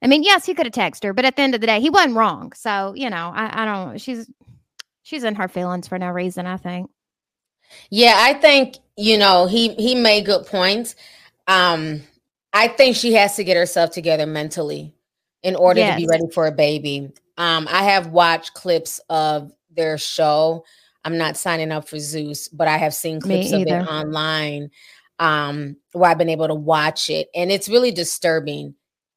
[0.00, 1.80] I mean, yes, he could have texted her, but at the end of the day,
[1.80, 2.52] he wasn't wrong.
[2.52, 4.00] So you know, I, I don't.
[4.00, 4.30] She's
[5.02, 6.46] she's in her feelings for no reason.
[6.46, 6.90] I think.
[7.90, 10.94] Yeah, I think you know he he made good points.
[11.48, 12.02] Um,
[12.52, 14.94] I think she has to get herself together mentally
[15.42, 15.94] in order yes.
[15.94, 17.12] to be ready for a baby.
[17.38, 20.64] Um, I have watched clips of their show.
[21.04, 24.70] I'm not signing up for Zeus, but I have seen clips of it online
[25.20, 28.74] um, where I've been able to watch it, and it's really disturbing.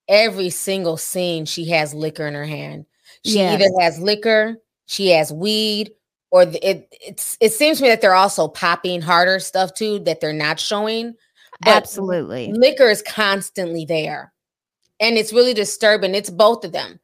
[0.07, 2.86] every single scene she has liquor in her hand.
[3.24, 3.61] She Yes.
[3.61, 4.57] either has liquor,
[4.88, 5.91] she has weed,
[6.32, 10.19] or it it's it seems to me that they're also popping harder stuff too that
[10.19, 11.13] they're not showing.
[11.61, 12.51] But Absolutely.
[12.53, 14.34] liquor is constantly there.
[14.99, 16.15] And it's really disturbing.
[16.15, 16.99] It's both of them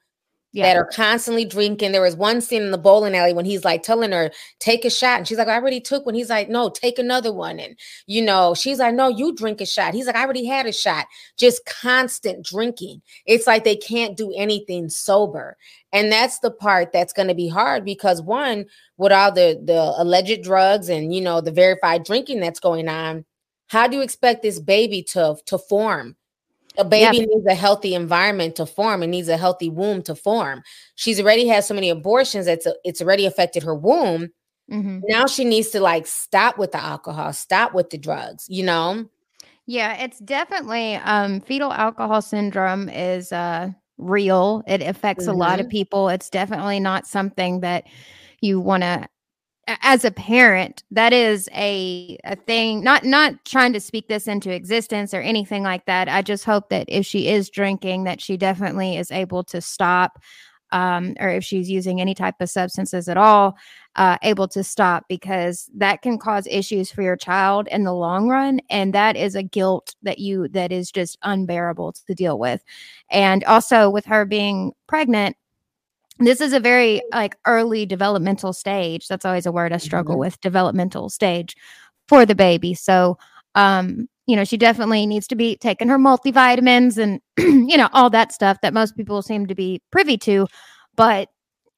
[0.53, 1.91] that are constantly drinking.
[1.91, 4.89] There was one scene in the bowling alley when he's like telling her, take a
[4.89, 5.19] shot.
[5.19, 6.15] And she's like, I already took one.
[6.15, 7.59] He's like, no, take another one.
[7.59, 7.77] And,
[8.07, 9.93] you know, she's like, no, you drink a shot.
[9.93, 11.05] He's like, I already had a shot.
[11.37, 13.01] Just constant drinking.
[13.25, 15.57] It's like they can't do anything sober.
[15.93, 18.65] And that's the part that's going to be hard because one,
[18.97, 23.25] with all the the alleged drugs and you know the verified drinking that's going on,
[23.67, 26.15] how do you expect this baby to to form?
[26.77, 27.11] A Yeah.
[27.11, 30.61] baby needs a healthy environment to form and needs a healthy womb to form.
[30.95, 34.29] She's already had so many abortions that's it's already affected her womb.
[34.71, 35.07] Mhm.
[35.09, 39.05] Now she needs to like stop with the alcohol, stop with the drugs, you know?
[39.65, 44.63] Yeah, it's definitely um fetal alcohol syndrome is uh real.
[44.67, 45.69] It affects a lot of Mhm.
[45.69, 46.09] people.
[46.09, 47.85] It's definitely not something that
[48.41, 49.07] you want to
[49.81, 54.51] as a parent that is a a thing not not trying to speak this into
[54.51, 56.07] existence or anything like that.
[56.07, 60.19] I just hope that if she is drinking that she definitely is able to stop
[60.71, 63.57] um, or if she's using any type of substances at all
[63.97, 68.29] uh, able to stop because that can cause issues for your child in the long
[68.29, 72.63] run and that is a guilt that you that is just unbearable to deal with.
[73.09, 75.35] And also with her being pregnant
[76.19, 79.07] this is a very like early developmental stage.
[79.07, 80.19] That's always a word i struggle Mhm.
[80.19, 81.55] with developmental stage
[82.07, 82.73] for the baby.
[82.73, 83.17] So
[83.55, 87.21] um you know she definitely needs to be taking her multivitamins and
[87.69, 90.47] you know all that stuff that most people seem to be privy to.
[90.95, 91.29] But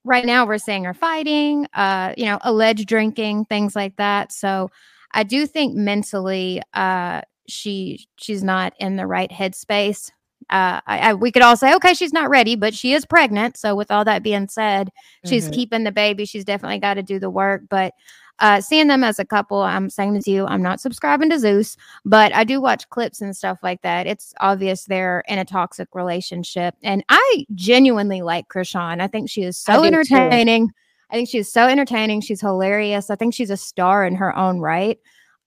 [0.06, 4.32] right now we're seeing her fighting uh you know alleged drinking things like that.
[4.32, 4.70] So
[5.14, 10.12] i do think mentally uh she she's not in the right headspace
[10.50, 13.58] uh I, I we could all say okay she's not ready but she is pregnant.
[13.58, 14.90] So with all that being said
[15.26, 15.54] she's Mhm.
[15.54, 16.26] keeping the baby.
[16.26, 17.64] She's definitely got to do the work.
[17.70, 17.94] But
[18.40, 21.76] uh seeing them as a couple i'm saying to you i'm not subscribing to zeus
[22.06, 24.08] but i do watch clips and stuff like that.
[24.08, 26.74] It's obvious they're in a toxic relationship.
[26.82, 29.02] And i genuinely like Chrisean.
[29.02, 29.88] I think she is so do too.
[29.88, 30.72] entertaining.
[31.12, 32.22] I think she's so entertaining.
[32.22, 33.10] She's hilarious.
[33.10, 35.00] I think she's a star in her own right.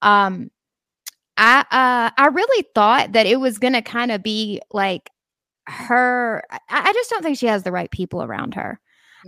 [0.03, 0.51] Um
[1.39, 5.11] i uh i really thought that it was gonna kind of be like
[5.69, 8.81] her I, I just don't think she has the right people around her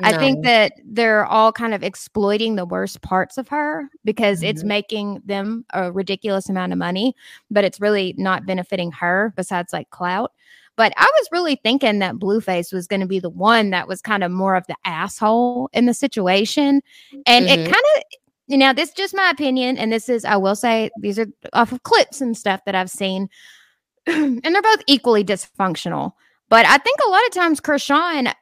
[0.04, 4.62] I think that they're all kind of exploiting the worst parts of her because it's
[4.64, 4.66] Mhm.
[4.68, 7.14] making them a ridiculous amount of money,
[7.50, 10.32] but it's really not benefiting her besides like clout.
[10.76, 14.02] But I was really thinking that Blueface was going to be the one that was
[14.02, 16.82] kind of more of the asshole in the situation.
[17.26, 17.64] And it Mhm.
[17.64, 18.02] kind of,
[18.46, 19.78] you know, this is just my opinion.
[19.78, 22.90] And this is, I will say, these are off of clips and stuff that I've
[22.90, 23.28] seen.
[24.06, 26.12] and they're both equally dysfunctional.
[26.50, 28.32] But I think a lot of times Chrisean,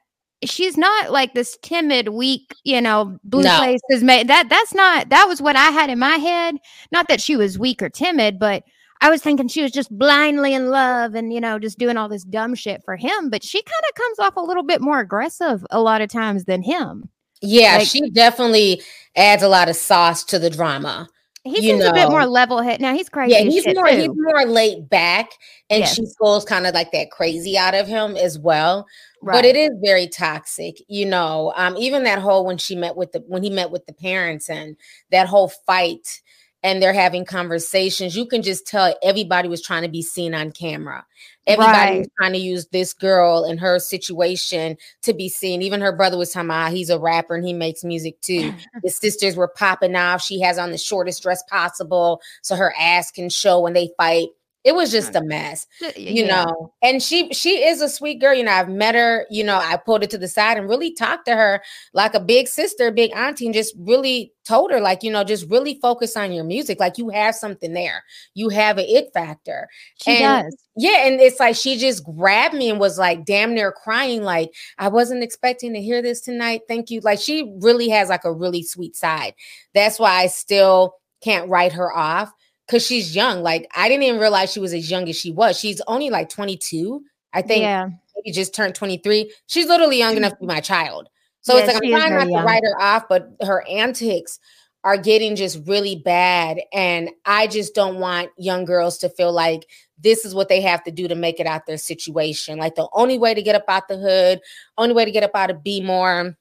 [0.43, 3.59] she's not like this timid, weak, you know, blue No.
[3.59, 6.57] face is made that that's not that was what I had in my head.
[6.91, 8.63] Not that she was weak or timid, but
[8.99, 12.09] I was thinking she was just blindly in love and you know just doing all
[12.09, 13.29] this dumb shit for him.
[13.29, 16.43] But she kind of comes off a little bit more aggressive a lot of times
[16.43, 17.09] than him.
[17.43, 18.81] Yeah, Like- she definitely
[19.15, 21.09] adds a lot of sauce to the drama.
[21.43, 22.79] He You seems a bit more level head.
[22.79, 23.33] Now he's crazy.
[23.33, 25.29] Yeah, he's more he's more laid back,
[25.69, 25.93] and Yes.
[25.93, 28.87] she pulls kind of like that crazy out of him as well.
[29.21, 31.51] But it is very toxic, you know.
[31.57, 34.49] Um, even that whole when she met with the when he met with the parents
[34.49, 34.77] and
[35.11, 36.21] that whole fight,
[36.63, 38.15] and they're having conversations.
[38.15, 41.05] You can just tell everybody was trying to be seen on camera.
[41.45, 42.11] Everybody was Right.
[42.19, 45.61] trying to use this girl and her situation to be seen.
[45.61, 48.53] Even her brother was talking about he's a rapper and he makes music too.
[48.83, 50.21] the sisters were popping off.
[50.21, 54.29] She has on the shortest dress possible so her ass can show when they fight.
[54.63, 56.45] It was just a mess, you Yeah.
[56.45, 56.73] know.
[56.81, 58.33] And she she is a sweet girl.
[58.33, 60.93] You know, I've met her, you know, I pulled it to the side and really
[60.93, 61.61] talked to her
[61.93, 65.49] like a big sister, big auntie, and just really told her, like, you know, just
[65.49, 66.79] really focus on your music.
[66.79, 68.03] Like you have something there.
[68.35, 69.67] You have an it factor.
[70.01, 70.57] She And- does.
[70.75, 74.51] Yeah, and it's like she just grabbed me and was like damn near crying, like
[74.79, 76.61] I wasn't expecting to hear this tonight.
[76.67, 77.01] Thank you.
[77.01, 79.35] Like she really has like a really sweet side.
[79.75, 82.31] That's why I still can't write her off
[82.67, 83.41] because she's young.
[83.41, 85.59] Like I didn't even realize she was as young as she was.
[85.59, 87.03] She's only like 22.
[87.33, 87.89] I think yeah.
[88.15, 89.31] maybe just turned 23.
[89.47, 91.09] She's literally young enough to be my child.
[91.41, 94.39] So Yeah, it's like I'm trying not to write her off, but her antics
[94.83, 96.61] are getting just really bad.
[96.73, 99.65] And I just don't want young girls to feel like
[99.97, 102.59] this is what they have to do to make it out their situation.
[102.59, 104.41] Like the only way to get up out the hood,
[104.77, 106.37] only way to get up out of Be More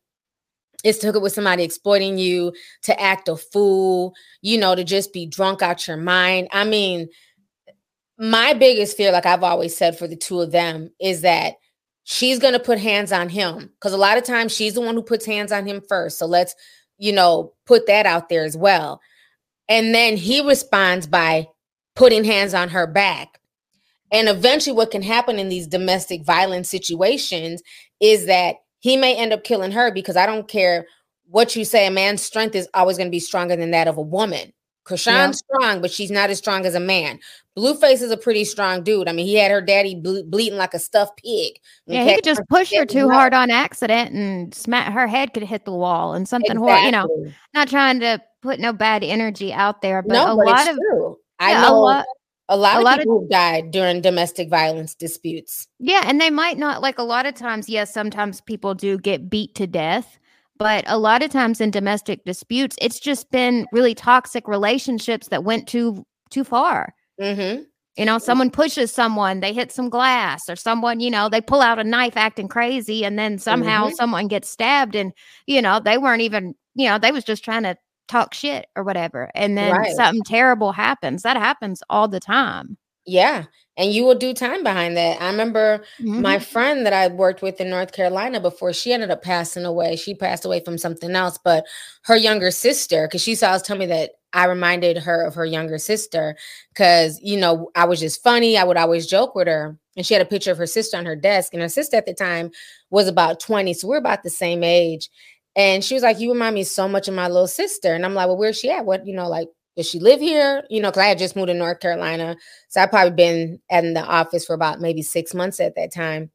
[0.84, 2.52] is to hook up with somebody exploiting you,
[2.82, 6.48] to act a fool, you know, to just be drunk out your mind.
[6.52, 7.08] I mean,
[8.18, 11.54] my biggest fear, like I've always said for the two of them, is that
[12.04, 14.94] she's going to put hands on him because a lot of times she's the one
[14.94, 16.18] who puts hands on him first.
[16.18, 16.54] So let's,
[16.98, 19.00] you know, put that out there as well.
[19.68, 21.46] And then he responds by
[21.94, 23.38] putting hands on her back.
[24.10, 27.62] And eventually, what can happen in these domestic violence situations
[27.98, 30.86] is that he may end up killing her because I don't care
[31.30, 33.96] what you say, a man's strength is always going to be stronger than that of
[33.96, 34.52] a woman.
[34.84, 35.56] Chrisean's yeah.
[35.56, 37.20] strong, but she's not as strong as a man.
[37.56, 39.08] Blueface is a pretty strong dude.
[39.08, 41.58] I mean, he had her daddy ble- bleeding like a stuffed pig.
[41.86, 45.44] Yeah, he could just push her too hard on accident and smack her head could
[45.44, 46.90] hit the wall and something exactly.
[46.90, 47.18] horrible.
[47.18, 50.46] You know, not trying to put no bad energy out there, but no, a but
[50.46, 51.16] lot of true.
[51.38, 52.06] I yeah, know a lot,
[52.52, 55.68] a lot a of lot people of, died during domestic violence disputes.
[55.78, 57.68] Yeah, and they might not like a lot of times.
[57.68, 60.18] Yes, sometimes people do get beat to death,
[60.58, 65.44] but a lot of times in domestic disputes, it's just been really toxic relationships that
[65.44, 66.94] went too too far.
[67.20, 67.62] Mm-hmm.
[67.96, 71.62] You know, someone pushes someone, they hit some glass, or someone, you know, they pull
[71.62, 73.94] out a knife acting crazy, and then somehow mm-hmm.
[73.94, 75.14] someone gets stabbed, and
[75.46, 77.76] you know, they weren't even, you know, they was just trying to
[78.08, 79.94] talk shit or whatever, and then right.
[79.94, 81.22] something terrible happens.
[81.22, 82.76] That happens all the time.
[83.04, 83.44] Yeah.
[83.76, 85.20] And you will do time behind that.
[85.20, 86.20] I remember mm-hmm.
[86.20, 89.96] my friend that I worked with in North Carolina before she ended up passing away.
[89.96, 91.64] She passed away from something else, but
[92.02, 95.46] her younger sister, because she saw us tell me that I reminded her of her
[95.46, 96.36] younger sister
[96.68, 98.56] because, you know, I was just funny.
[98.56, 99.76] I would always joke with her.
[99.96, 101.52] And she had a picture of her sister on her desk.
[101.52, 102.50] And her sister at the time
[102.90, 103.74] was about 20.
[103.74, 105.10] So we're about the same age.
[105.54, 107.94] And she was like, You remind me so much of my little sister.
[107.94, 108.84] And I'm like, Well, where's she at?
[108.84, 110.64] What, you know, like, does she live here?
[110.68, 112.36] You know, because I had just moved to North Carolina.
[112.68, 116.30] So I've probably been in the office for about maybe six months at that time.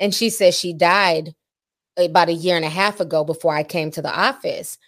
[0.00, 1.34] And she says she died
[1.98, 4.78] about a year and a half ago before I came to the office.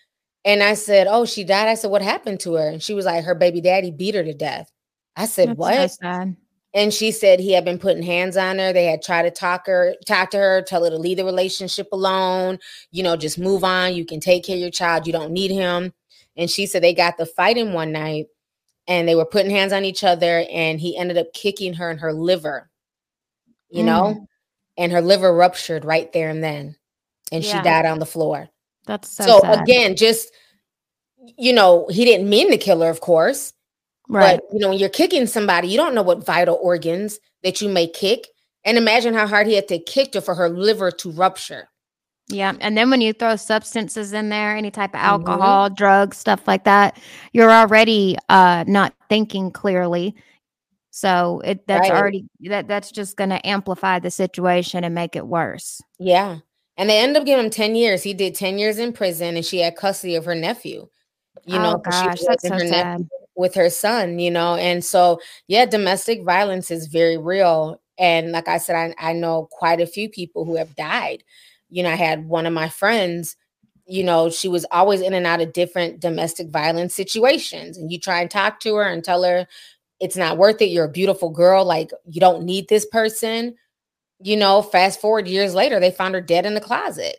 [0.45, 1.69] And I said, Oh, she died.
[1.69, 2.69] I said, What happened to her?
[2.69, 4.71] And she was like, Her baby daddy beat her to death.
[5.17, 5.91] I said, That's What?
[5.91, 6.37] So
[6.73, 8.73] and she said he had been putting hands on her.
[8.73, 11.89] They had tried to talk her, talk to her, tell her to leave the relationship
[11.93, 12.59] alone,
[12.91, 13.95] you know, just move on.
[13.95, 15.07] You can take care of your child.
[15.07, 15.93] You don't need him.
[16.37, 18.27] And she said they got the fighting one night
[18.87, 21.99] and they were putting hands on each other and he ended up kicking her in
[21.99, 22.71] her liver,
[23.69, 23.87] you mm.
[23.87, 24.27] know,
[24.79, 26.77] and her liver ruptured right there and then.
[27.33, 27.59] And yeah.
[27.59, 28.49] she died on the floor.
[28.87, 30.33] That's so, so again, just
[31.37, 33.53] you know, he didn't mean to kill her, of course.
[34.11, 34.41] Right.
[34.41, 37.69] But you know, when you're kicking somebody, you don't know what vital organs that you
[37.69, 38.27] may kick.
[38.65, 41.69] And imagine how hard he had to kick her for her liver to rupture.
[42.29, 42.55] Yeah.
[42.61, 45.07] And then when you throw substances in there, any type of mm-hmm.
[45.07, 45.75] alcohol, mm-hmm.
[45.75, 46.99] drugs, stuff like that,
[47.33, 50.15] you're already uh not thinking clearly.
[50.91, 51.97] So it that's right.
[51.97, 55.81] already that that's just gonna amplify the situation and make it worse.
[55.99, 56.39] Yeah.
[56.77, 58.03] And they end up giving him 10 years.
[58.03, 60.89] He did 10 years in prison and she had custody of her nephew.
[61.51, 63.09] You oh, know, gosh, that's so sad.
[63.35, 64.57] with her son, you know.
[64.57, 67.81] And so, yeah, domestic violence is very real.
[67.99, 71.23] And like I said, I, I know quite a few people who have died.
[71.69, 73.37] You know, I had one of my friends,
[73.87, 77.77] you know, she was always in and out of different domestic violence situations.
[77.77, 79.47] And you try and talk to her and tell her
[79.99, 80.71] it's not worth it.
[80.71, 81.65] You're a beautiful girl.
[81.65, 83.57] Like, you don't need this person
[84.23, 87.17] you know, fast forward years later, they found her dead in the closet.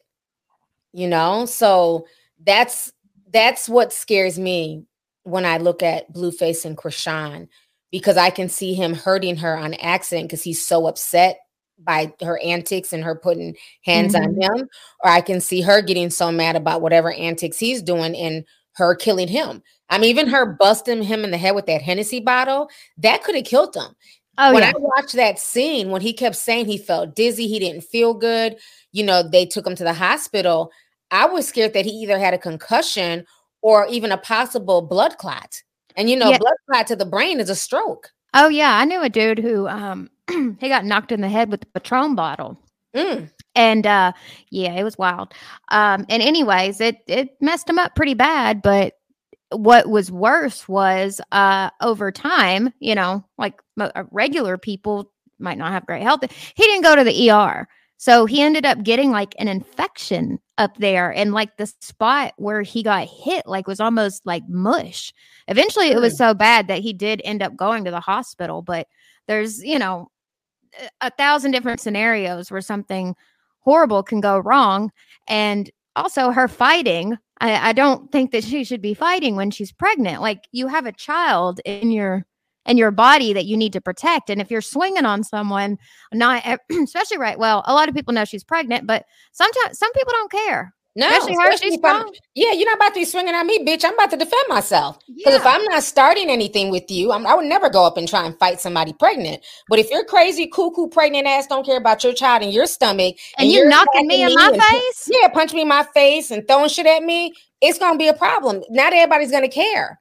[0.94, 2.06] You know, so
[2.44, 2.92] that's
[3.32, 4.86] that's what scares me
[5.24, 7.48] when I look at Blueface and Chrisean
[7.92, 11.40] because I can see him hurting her on accident because he's so upset
[11.84, 14.26] by her antics and her putting hands mm-hmm.
[14.26, 14.70] on him,
[15.04, 18.96] or I can see her getting so mad about whatever antics he's doing and her
[18.96, 19.62] killing him.
[19.90, 23.36] I mean, even her busting him in the head with that Hennessy bottle, that could
[23.36, 23.94] have killed him.
[24.38, 24.70] Oh, when yeah.
[24.70, 28.56] I watched that scene, when he kept saying he felt dizzy, he didn't feel good,
[28.94, 30.72] you know, they took him to the hospital.
[31.12, 33.26] I was scared that he either had a concussion
[33.62, 35.62] or even a possible blood clot.
[35.96, 36.38] And you know, yeah.
[36.38, 38.10] blood clot to the brain is a stroke.
[38.34, 40.10] Oh yeah, I knew a dude who um
[40.60, 42.58] he got knocked in the head with a Patron bottle.
[42.96, 43.30] Mm.
[43.56, 44.14] And uh
[44.50, 45.34] yeah, it was wild.
[45.70, 48.94] Um and anyways, it it messed him up pretty bad, but
[49.52, 55.74] what was worse was uh over time you know like uh, regular people might not
[55.74, 59.36] have great health he didn't go to the er so he ended up getting like
[59.40, 64.24] an infection up there and like the spot where he got hit like was almost
[64.26, 65.12] like mush
[65.48, 68.88] eventually it was so bad that he did end up going to the hospital but
[69.28, 70.08] there's you know
[71.02, 73.16] a thousand different scenarios where something
[73.62, 74.92] horrible can go wrong
[75.28, 79.72] and also her fighting I, I don't think that she should be fighting when she's
[79.72, 80.22] pregnant.
[80.22, 82.24] Like you have a child in your
[82.66, 84.30] in your body that you need to protect.
[84.30, 85.78] And if you're swinging on someone,
[86.14, 90.14] not especially right, well, a lot of people know she's pregnant, but sometimes some people
[90.14, 90.74] don't care.
[90.94, 92.16] No, Especially her, especially she's if I'm- strong.
[92.36, 93.86] Yeah, you're not about to be swinging at me, bitch.
[93.86, 95.00] I'm about to defend myself.
[95.08, 98.10] Because if I'm not starting anything with you, I'm, I would never go up and
[98.10, 99.42] try and fight somebody pregnant.
[99.70, 103.16] But if you're crazy, cuckoo, pregnant ass, don't care about your child and your stomach,
[103.38, 105.10] And you you're knocking me in my and face?
[105.10, 108.14] yeah, punch me in my face and throwing shit at me, it's gonna be a
[108.14, 108.62] problem.
[108.70, 109.98] Not everybody's gonna care.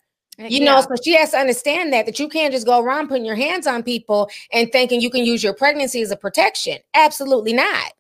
[0.48, 3.24] You know, so she has to understand that that you can't just go around putting
[3.24, 6.78] your hands on people and thinking you can use your pregnancy as a protection.
[6.94, 7.92] Absolutely not.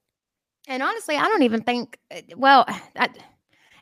[0.68, 1.98] And honestly, I don't even think.
[2.10, 2.64] uh, Well,
[2.96, 3.08] I,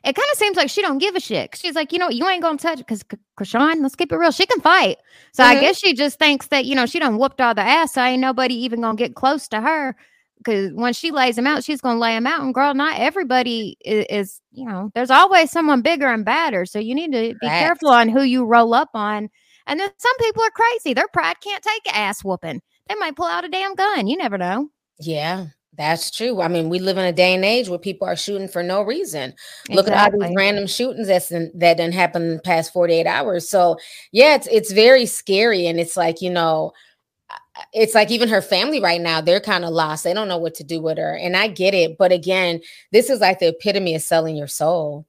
[0.03, 1.55] it kind of seems like she don't give a shit.
[1.55, 3.03] She's like, you know, you ain't gonna touch because
[3.37, 3.81] Chrisean.
[3.81, 4.31] Let's keep it real.
[4.31, 4.97] She can fight.
[5.33, 5.59] So I Mhm.
[5.61, 7.93] guess she just thinks that you know she done whooped all the ass.
[7.93, 9.95] So ain't nobody even gonna get close to her.
[10.39, 12.41] Because when she lays them out, she's gonna lay them out.
[12.41, 14.89] And girl, not everybody is, is you know.
[14.95, 16.65] There's always someone bigger and badder.
[16.65, 17.59] So you need to be Facts.
[17.59, 19.29] careful on who you roll up on.
[19.67, 20.93] And then some people are crazy.
[20.93, 22.61] Their pride can't take ass whooping.
[22.87, 24.07] They might pull out a damn gun.
[24.07, 24.69] You never know.
[24.99, 25.47] Yeah,
[25.79, 26.41] that's true.
[26.41, 28.81] I mean, we live in a day and age where people are shooting for no
[28.81, 29.33] reason.
[29.69, 33.07] Look at all these random shootings that's in, that didn't happen in the past 48
[33.07, 33.47] hours.
[33.47, 33.77] So
[34.11, 35.67] yeah, it's it's very scary.
[35.67, 36.73] And it's like, you know,
[37.73, 40.03] it's like even her family right now, they're kind of lost.
[40.03, 41.15] They don't know what to do with her.
[41.15, 41.97] And I get it.
[41.97, 45.05] But again, this is like the epitome of selling your soul.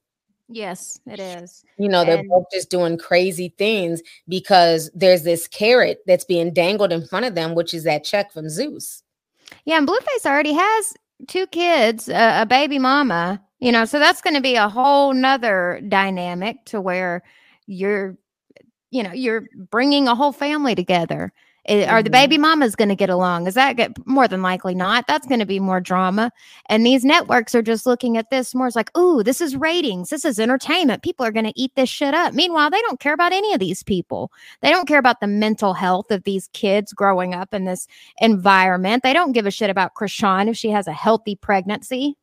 [0.49, 1.63] Yes, it is.
[1.77, 6.51] You know, they're And- both just doing crazy things because there's this carrot that's being
[6.51, 9.01] dangled in front of them, which is that check from Zeus.
[9.65, 10.93] Yeah, and Blueface already has
[11.27, 15.13] two kids, uh, a baby mama, you know, so that's going to be a whole
[15.13, 17.23] nother dynamic to where
[17.67, 18.17] you're,
[18.89, 21.31] you know, you're bringing a whole family together.
[21.69, 22.13] I- Are the Mhm.
[22.13, 23.45] baby mamas going to get along?
[23.45, 25.05] Is that get, more than likely not?
[25.07, 26.31] That's going to be more drama.
[26.67, 30.09] And these networks are just looking at this more as like, ooh, this is ratings.
[30.09, 31.03] This is entertainment.
[31.03, 32.33] People are going to eat this shit up.
[32.33, 34.31] Meanwhile, they don't care about any of these people.
[34.61, 37.87] They don't care about the mental health of these kids growing up in this
[38.19, 39.03] environment.
[39.03, 42.17] They don't give a shit about Chrisean if she has a healthy pregnancy.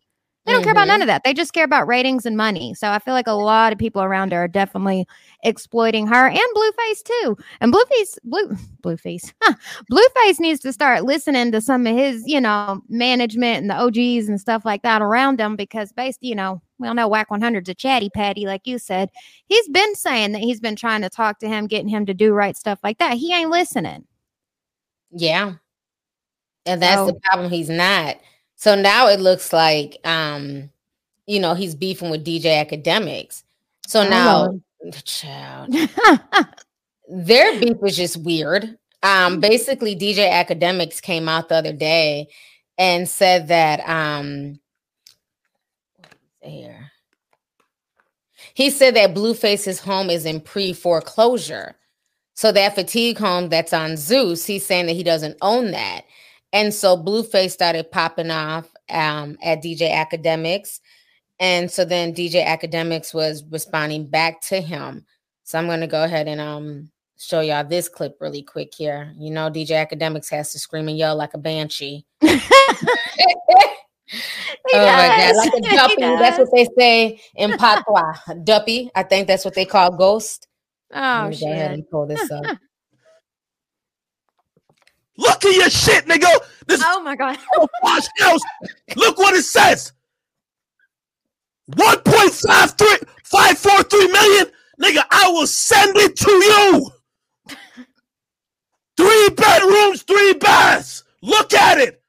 [0.48, 1.08] They don't care about none of mm-hmm.
[1.08, 1.24] that.
[1.24, 2.74] They just care about ratings and money.
[2.74, 5.06] So I feel like a lot of people around her are definitely
[5.44, 7.36] exploiting her and Blueface too.
[7.60, 9.54] And Blueface, Blue, Blueface, huh,
[9.92, 14.28] Blueface needs to start listening to some of his, you know, management and the OGs
[14.28, 17.68] and stuff like that around him because based, you know, we all know Wack 100's
[17.68, 19.10] a chatty patty, like you said.
[19.46, 22.32] He's been saying that he's been trying to talk to him, getting him to do
[22.32, 23.18] right stuff like that.
[23.18, 24.06] He ain't listening.
[25.10, 25.54] Yeah.
[26.66, 27.50] And that's So- the problem.
[27.50, 28.18] He's not.
[28.58, 30.70] So now it looks like um,
[31.26, 33.44] you know, he's beefing with DJ Akademiks.
[33.86, 34.58] So now
[35.04, 35.72] child,
[37.08, 38.76] their beef was just weird.
[39.02, 42.28] Um, basically, DJ Akademiks came out the other day
[42.76, 44.58] and said that um
[45.98, 46.90] what is here.
[48.54, 51.76] He said that Blueface's home is in pre-foreclosure.
[52.34, 56.02] So that fatigue home that's on Zeus, he's saying that he doesn't own that.
[56.52, 60.80] And so Blueface started popping off um, at DJ Akademiks.
[61.40, 65.04] And so then DJ Akademiks was responding back to him.
[65.44, 69.12] So I'm going to go ahead and um show y'all this clip really quick here.
[69.16, 72.04] You know, DJ Akademiks has to scream and yell like a banshee.
[74.10, 76.00] He oh my god, like a duppy.
[76.00, 78.14] That's what they say in patois.
[78.44, 78.90] Duppy.
[78.94, 80.46] I think that's what they call ghost.
[80.92, 82.58] Oh Let me go ahead and pull this up.
[85.18, 86.28] Look at your shit, nigga.
[86.66, 87.36] This Oh my god.
[88.96, 89.92] Look what it says.
[91.72, 94.46] 1.53 543 million.
[94.80, 96.90] Nigga, I will send it to you.
[98.96, 101.04] Three bedrooms, three baths.
[101.22, 102.00] Look at it.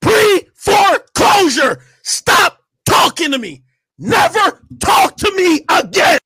[0.00, 1.82] Pre foreclosure.
[2.02, 3.64] Stop talking to me.
[3.98, 6.18] Never talk to me again.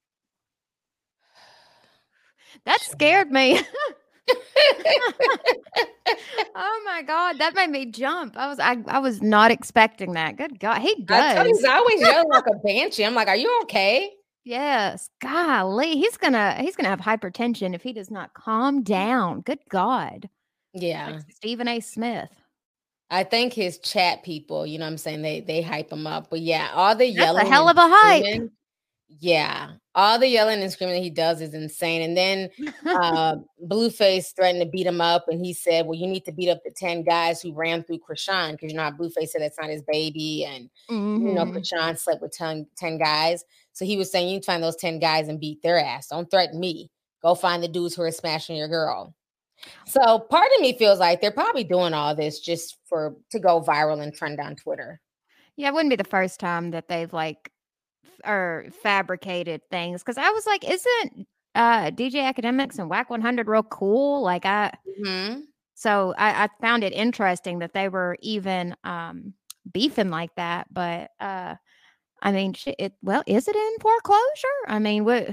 [2.64, 3.60] That scared me.
[6.54, 8.36] oh my god, that made me jump.
[8.36, 10.36] I was I, I was not expecting that.
[10.36, 11.60] Good God, he I tell you, does.
[11.60, 13.04] he's always yelling like a banshee.
[13.04, 14.10] I'm like, are you okay?
[14.44, 19.42] Yes, golly, he's gonna he's gonna have hypertension if he does not calm down.
[19.42, 20.28] Good God,
[20.72, 21.10] Yeah.
[21.10, 21.80] like Stephen A.
[21.80, 22.30] Smith.
[23.12, 26.30] I think his chat people, you know what I'm saying, they they hype him up.
[26.30, 27.46] But yeah, all the yelling.
[27.46, 28.50] a hell of a hype.
[29.18, 29.72] Yeah.
[29.96, 32.02] All the yelling and screaming that he does is insane.
[32.02, 32.48] And then
[32.86, 33.36] uh,
[33.66, 36.62] Blueface threatened to beat him up, and he said, "Well, you need to beat up
[36.64, 39.68] the ten guys who ran through Chrisean because you know how Blueface said that's not
[39.68, 41.56] his baby, and you know Mhm.
[41.56, 43.44] Chrisean slept with 10, 10 guys.
[43.72, 46.08] So he was saying, you need to find those ten guys and beat their ass.
[46.08, 46.90] Don't threaten me.
[47.22, 49.14] Go find the dudes who are smashing your girl."
[49.86, 53.60] So part of me feels like they're probably doing all this just for to go
[53.60, 55.00] viral and trend on Twitter.
[55.56, 57.50] Yeah, it wouldn't be the first time that they've like
[58.24, 63.62] or fabricated things because I was like, isn't uh DJ Akademiks and Wack 100 real
[63.64, 64.22] cool?
[64.22, 65.44] Like I Mhm.
[65.74, 69.34] so I, I found it interesting that they were even um
[69.72, 70.72] beefing like that.
[70.72, 71.56] But uh
[72.22, 74.58] I mean, it, well, is it in foreclosure?
[74.68, 75.30] I mean, what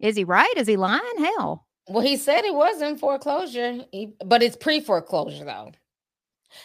[0.00, 0.52] is he right?
[0.56, 1.02] Is he lying?
[1.18, 1.66] Hell.
[1.88, 5.72] Well, he said it was in foreclosure, he, but it's pre foreclosure though.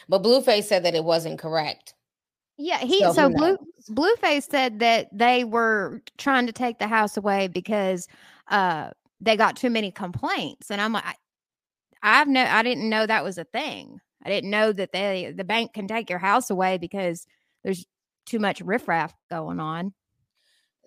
[0.10, 1.94] But Blueface said that it wasn't correct.
[2.58, 3.58] Yeah, he so, so Blue
[3.90, 8.08] Blueface said that they were trying to take the house away because
[8.50, 8.92] uh
[9.22, 11.16] they got too many complaints, and I'm like, I,
[12.04, 14.00] I've no, I didn't know that was a thing.
[14.24, 17.28] I didn't know that they the bank can take your house away because
[17.64, 17.86] there's
[18.26, 19.94] too much riffraff going on.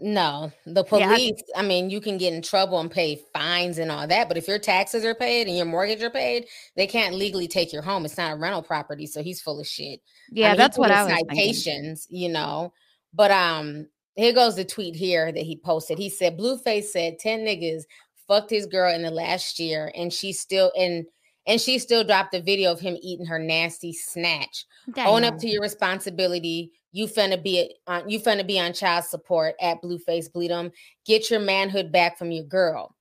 [0.02, 1.58] No, the police, yeah.
[1.58, 4.48] I mean, you can get in trouble and pay fines and all that, but if
[4.48, 8.06] your taxes are paid and your mortgage are paid, they can't legally take your home.
[8.06, 10.00] It's not a rental property, so he's full of shit.
[10.30, 12.22] Yeah, I mean, that's what I was citations, thinking.
[12.22, 12.72] you know.
[13.12, 15.98] But um, here goes the tweet here that he posted.
[15.98, 17.82] He said, "Blueface said ten niggas
[18.26, 21.04] fucked his girl in the last year, and she still and
[21.46, 24.64] and she still dropped a video of him eating her nasty snatch.
[24.94, 25.08] Damn.
[25.08, 29.54] Own up to your responsibility." You finna be on you finna be on child support
[29.60, 30.72] at Blueface Bleed 'em.
[31.04, 32.94] Get your manhood back from your girl.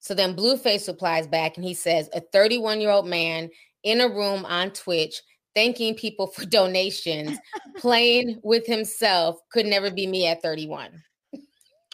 [0.00, 3.50] So then Blueface replies back and he says, a 31 year old man
[3.82, 5.20] in a room on Twitch
[5.54, 7.38] thanking people for donations,
[7.78, 11.02] playing with himself could never be me at 31.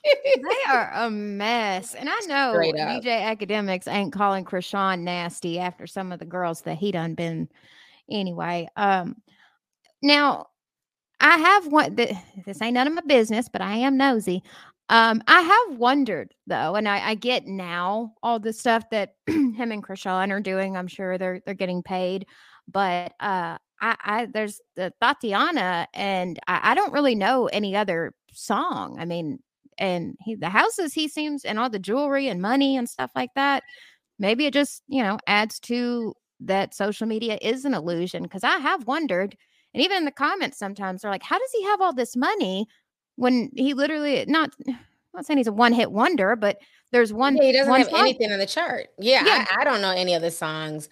[0.05, 1.95] they are a mess.
[1.95, 6.77] And I know DJ Akademiks ain't calling Chrisean nasty after some of the girls that
[6.77, 7.49] he done been
[8.11, 8.69] anyway.
[8.77, 9.17] Um
[10.03, 10.49] now
[11.23, 11.95] I have one.
[11.95, 14.43] This ain't none of my business, but I am nosy.
[14.89, 19.55] Um, I have wondered though, and I, I get now all the stuff that him
[19.73, 20.77] and Chrisean are doing.
[20.77, 22.27] I'm sure they're they're getting paid,
[22.71, 28.15] but uh, I, I there's the Thotiana, and I, I don't really know any other
[28.33, 28.99] song.
[28.99, 29.39] I mean,
[29.79, 33.31] and he the houses he seems and all the jewelry and money and stuff like
[33.37, 33.63] that.
[34.19, 38.59] Maybe it just you know adds to that social media is an illusion because I
[38.59, 39.37] have wondered
[39.75, 42.67] and even in the comments, sometimes they're like, how does he have all this money
[43.17, 44.79] when he literally not I'm
[45.15, 46.59] not saying he's a one hit wonder, but
[46.91, 47.37] there's one.
[47.37, 48.01] Yeah, he doesn't one have song.
[48.01, 48.89] anything on the chart.
[48.99, 49.47] Yeah, yeah.
[49.51, 50.89] I, I, don't know any other songs.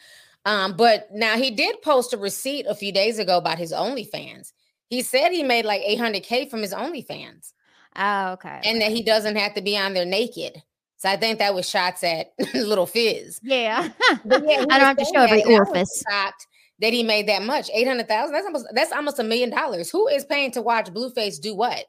[0.46, 4.52] Um, but now he did post a receipt a few days ago about his OnlyFans.
[4.88, 7.52] He said he made like 800k from his OnlyFans.
[7.96, 8.60] Oh, okay.
[8.64, 10.62] And that he doesn't have to be on there naked.
[10.96, 13.40] So I think that was shots at Little Fizz.
[13.42, 13.90] Yeah.
[14.08, 16.02] yeah I don't have to show every orifice.
[16.10, 16.46] Shocked
[16.80, 19.90] that he made that much 800,000 that's almost that's almost a million dollars.
[19.90, 21.84] Who is paying to watch Blueface do what?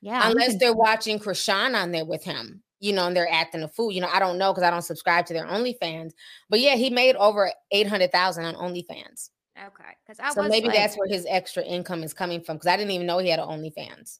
[0.00, 3.68] Yeah unless they're watching Chrisean on there with him you know and they're acting a
[3.68, 3.90] fool.
[3.90, 6.12] You know I don't know because I don't subscribe to their OnlyFans
[6.50, 9.30] but yeah he made over 800,000 on OnlyFans.
[9.58, 12.68] Okay because I so maybe like, that's where his extra income is coming from because
[12.68, 14.18] I didn't even know he had an OnlyFans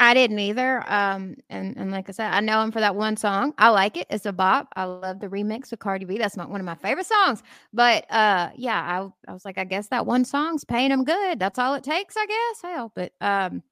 [0.00, 0.84] I didn't either.
[0.90, 3.52] Um, and, and like I said, I know him for that one song.
[3.58, 4.06] I like it.
[4.10, 4.68] It's a bop.
[4.76, 6.18] I love the remix with Cardi B.
[6.18, 7.42] That's my, one of my favorite songs.
[7.72, 11.40] But uh, yeah, I, I was like, I guess that one song's paying him good.
[11.40, 12.62] That's all it takes, I guess.
[12.62, 13.62] Hell, but um,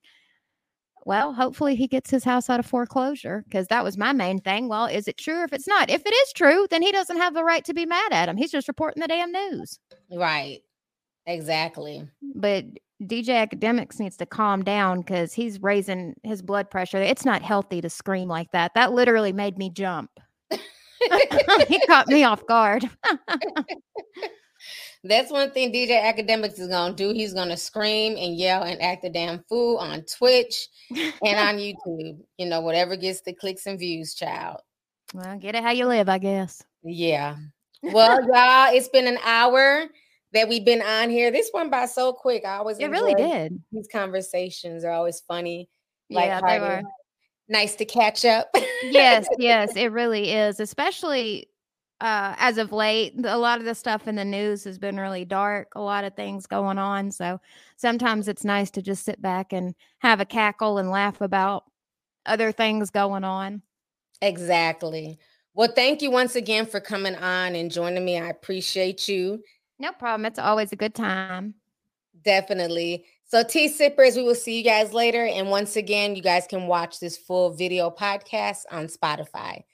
[1.04, 4.68] well, hopefully he gets his house out of foreclosure because that was my main thing.
[4.68, 5.44] Well, is it true?
[5.44, 7.86] If it's not, if it is true, then he doesn't have the right to be
[7.86, 8.36] mad at him.
[8.36, 9.78] He's just reporting the damn news.
[10.10, 10.62] Right.
[11.24, 12.08] Exactly.
[12.34, 12.64] But
[13.02, 16.98] DJ Akademiks needs to calm down because he's raising his blood pressure.
[16.98, 18.72] It's not healthy to scream like that.
[18.74, 20.10] That literally made me jump.
[20.50, 22.88] he caught me off guard.
[25.04, 27.12] That's one thing DJ Akademiks is gonna do.
[27.12, 32.18] He's gonna scream and yell and act a damn fool on Twitch and on YouTube.
[32.38, 34.60] You know, whatever gets the clicks and views, child.
[35.14, 36.64] Well, get it how you live, I guess.
[36.82, 37.36] Yeah.
[37.82, 39.86] Well, y'all, it's been an hour
[40.36, 41.30] that we've been on here.
[41.30, 42.44] This went by so quick.
[42.44, 43.60] I always it really did.
[43.72, 45.68] These conversations are always funny.
[46.08, 46.82] Yeah, they were
[47.48, 48.48] nice to catch up.
[48.82, 50.60] yes, yes, it really is.
[50.60, 51.48] Especially
[52.00, 55.24] uh, as of late, a lot of the stuff in the news has been really
[55.24, 55.68] dark.
[55.74, 57.10] A lot of things going on.
[57.10, 57.40] So
[57.76, 61.64] sometimes it's nice to just sit back and have a cackle and laugh about
[62.26, 63.62] other things going on.
[64.20, 65.18] Exactly.
[65.54, 68.18] Well, thank you once again for coming on and joining me.
[68.18, 69.42] I appreciate you.
[69.78, 70.24] No problem.
[70.26, 71.54] It's always a good time.
[72.24, 73.04] Definitely.
[73.24, 75.24] So, tea sippers, we will see you guys later.
[75.24, 79.64] And once again, you guys can watch this full video podcast on Spotify.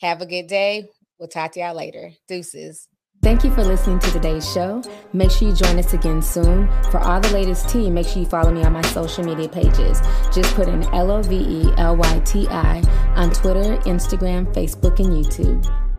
[0.00, 0.88] Have a good day.
[1.18, 2.12] We'll talk to y'all later.
[2.28, 2.88] Deuces.
[3.22, 4.82] Thank you for listening to today's show.
[5.12, 6.66] Make sure you join us again soon.
[6.90, 10.00] For all the latest tea, make sure you follow me on my social media pages.
[10.32, 12.78] Just put in L O V E L Y T I
[13.16, 15.89] on Twitter, Instagram, Facebook, and YouTube.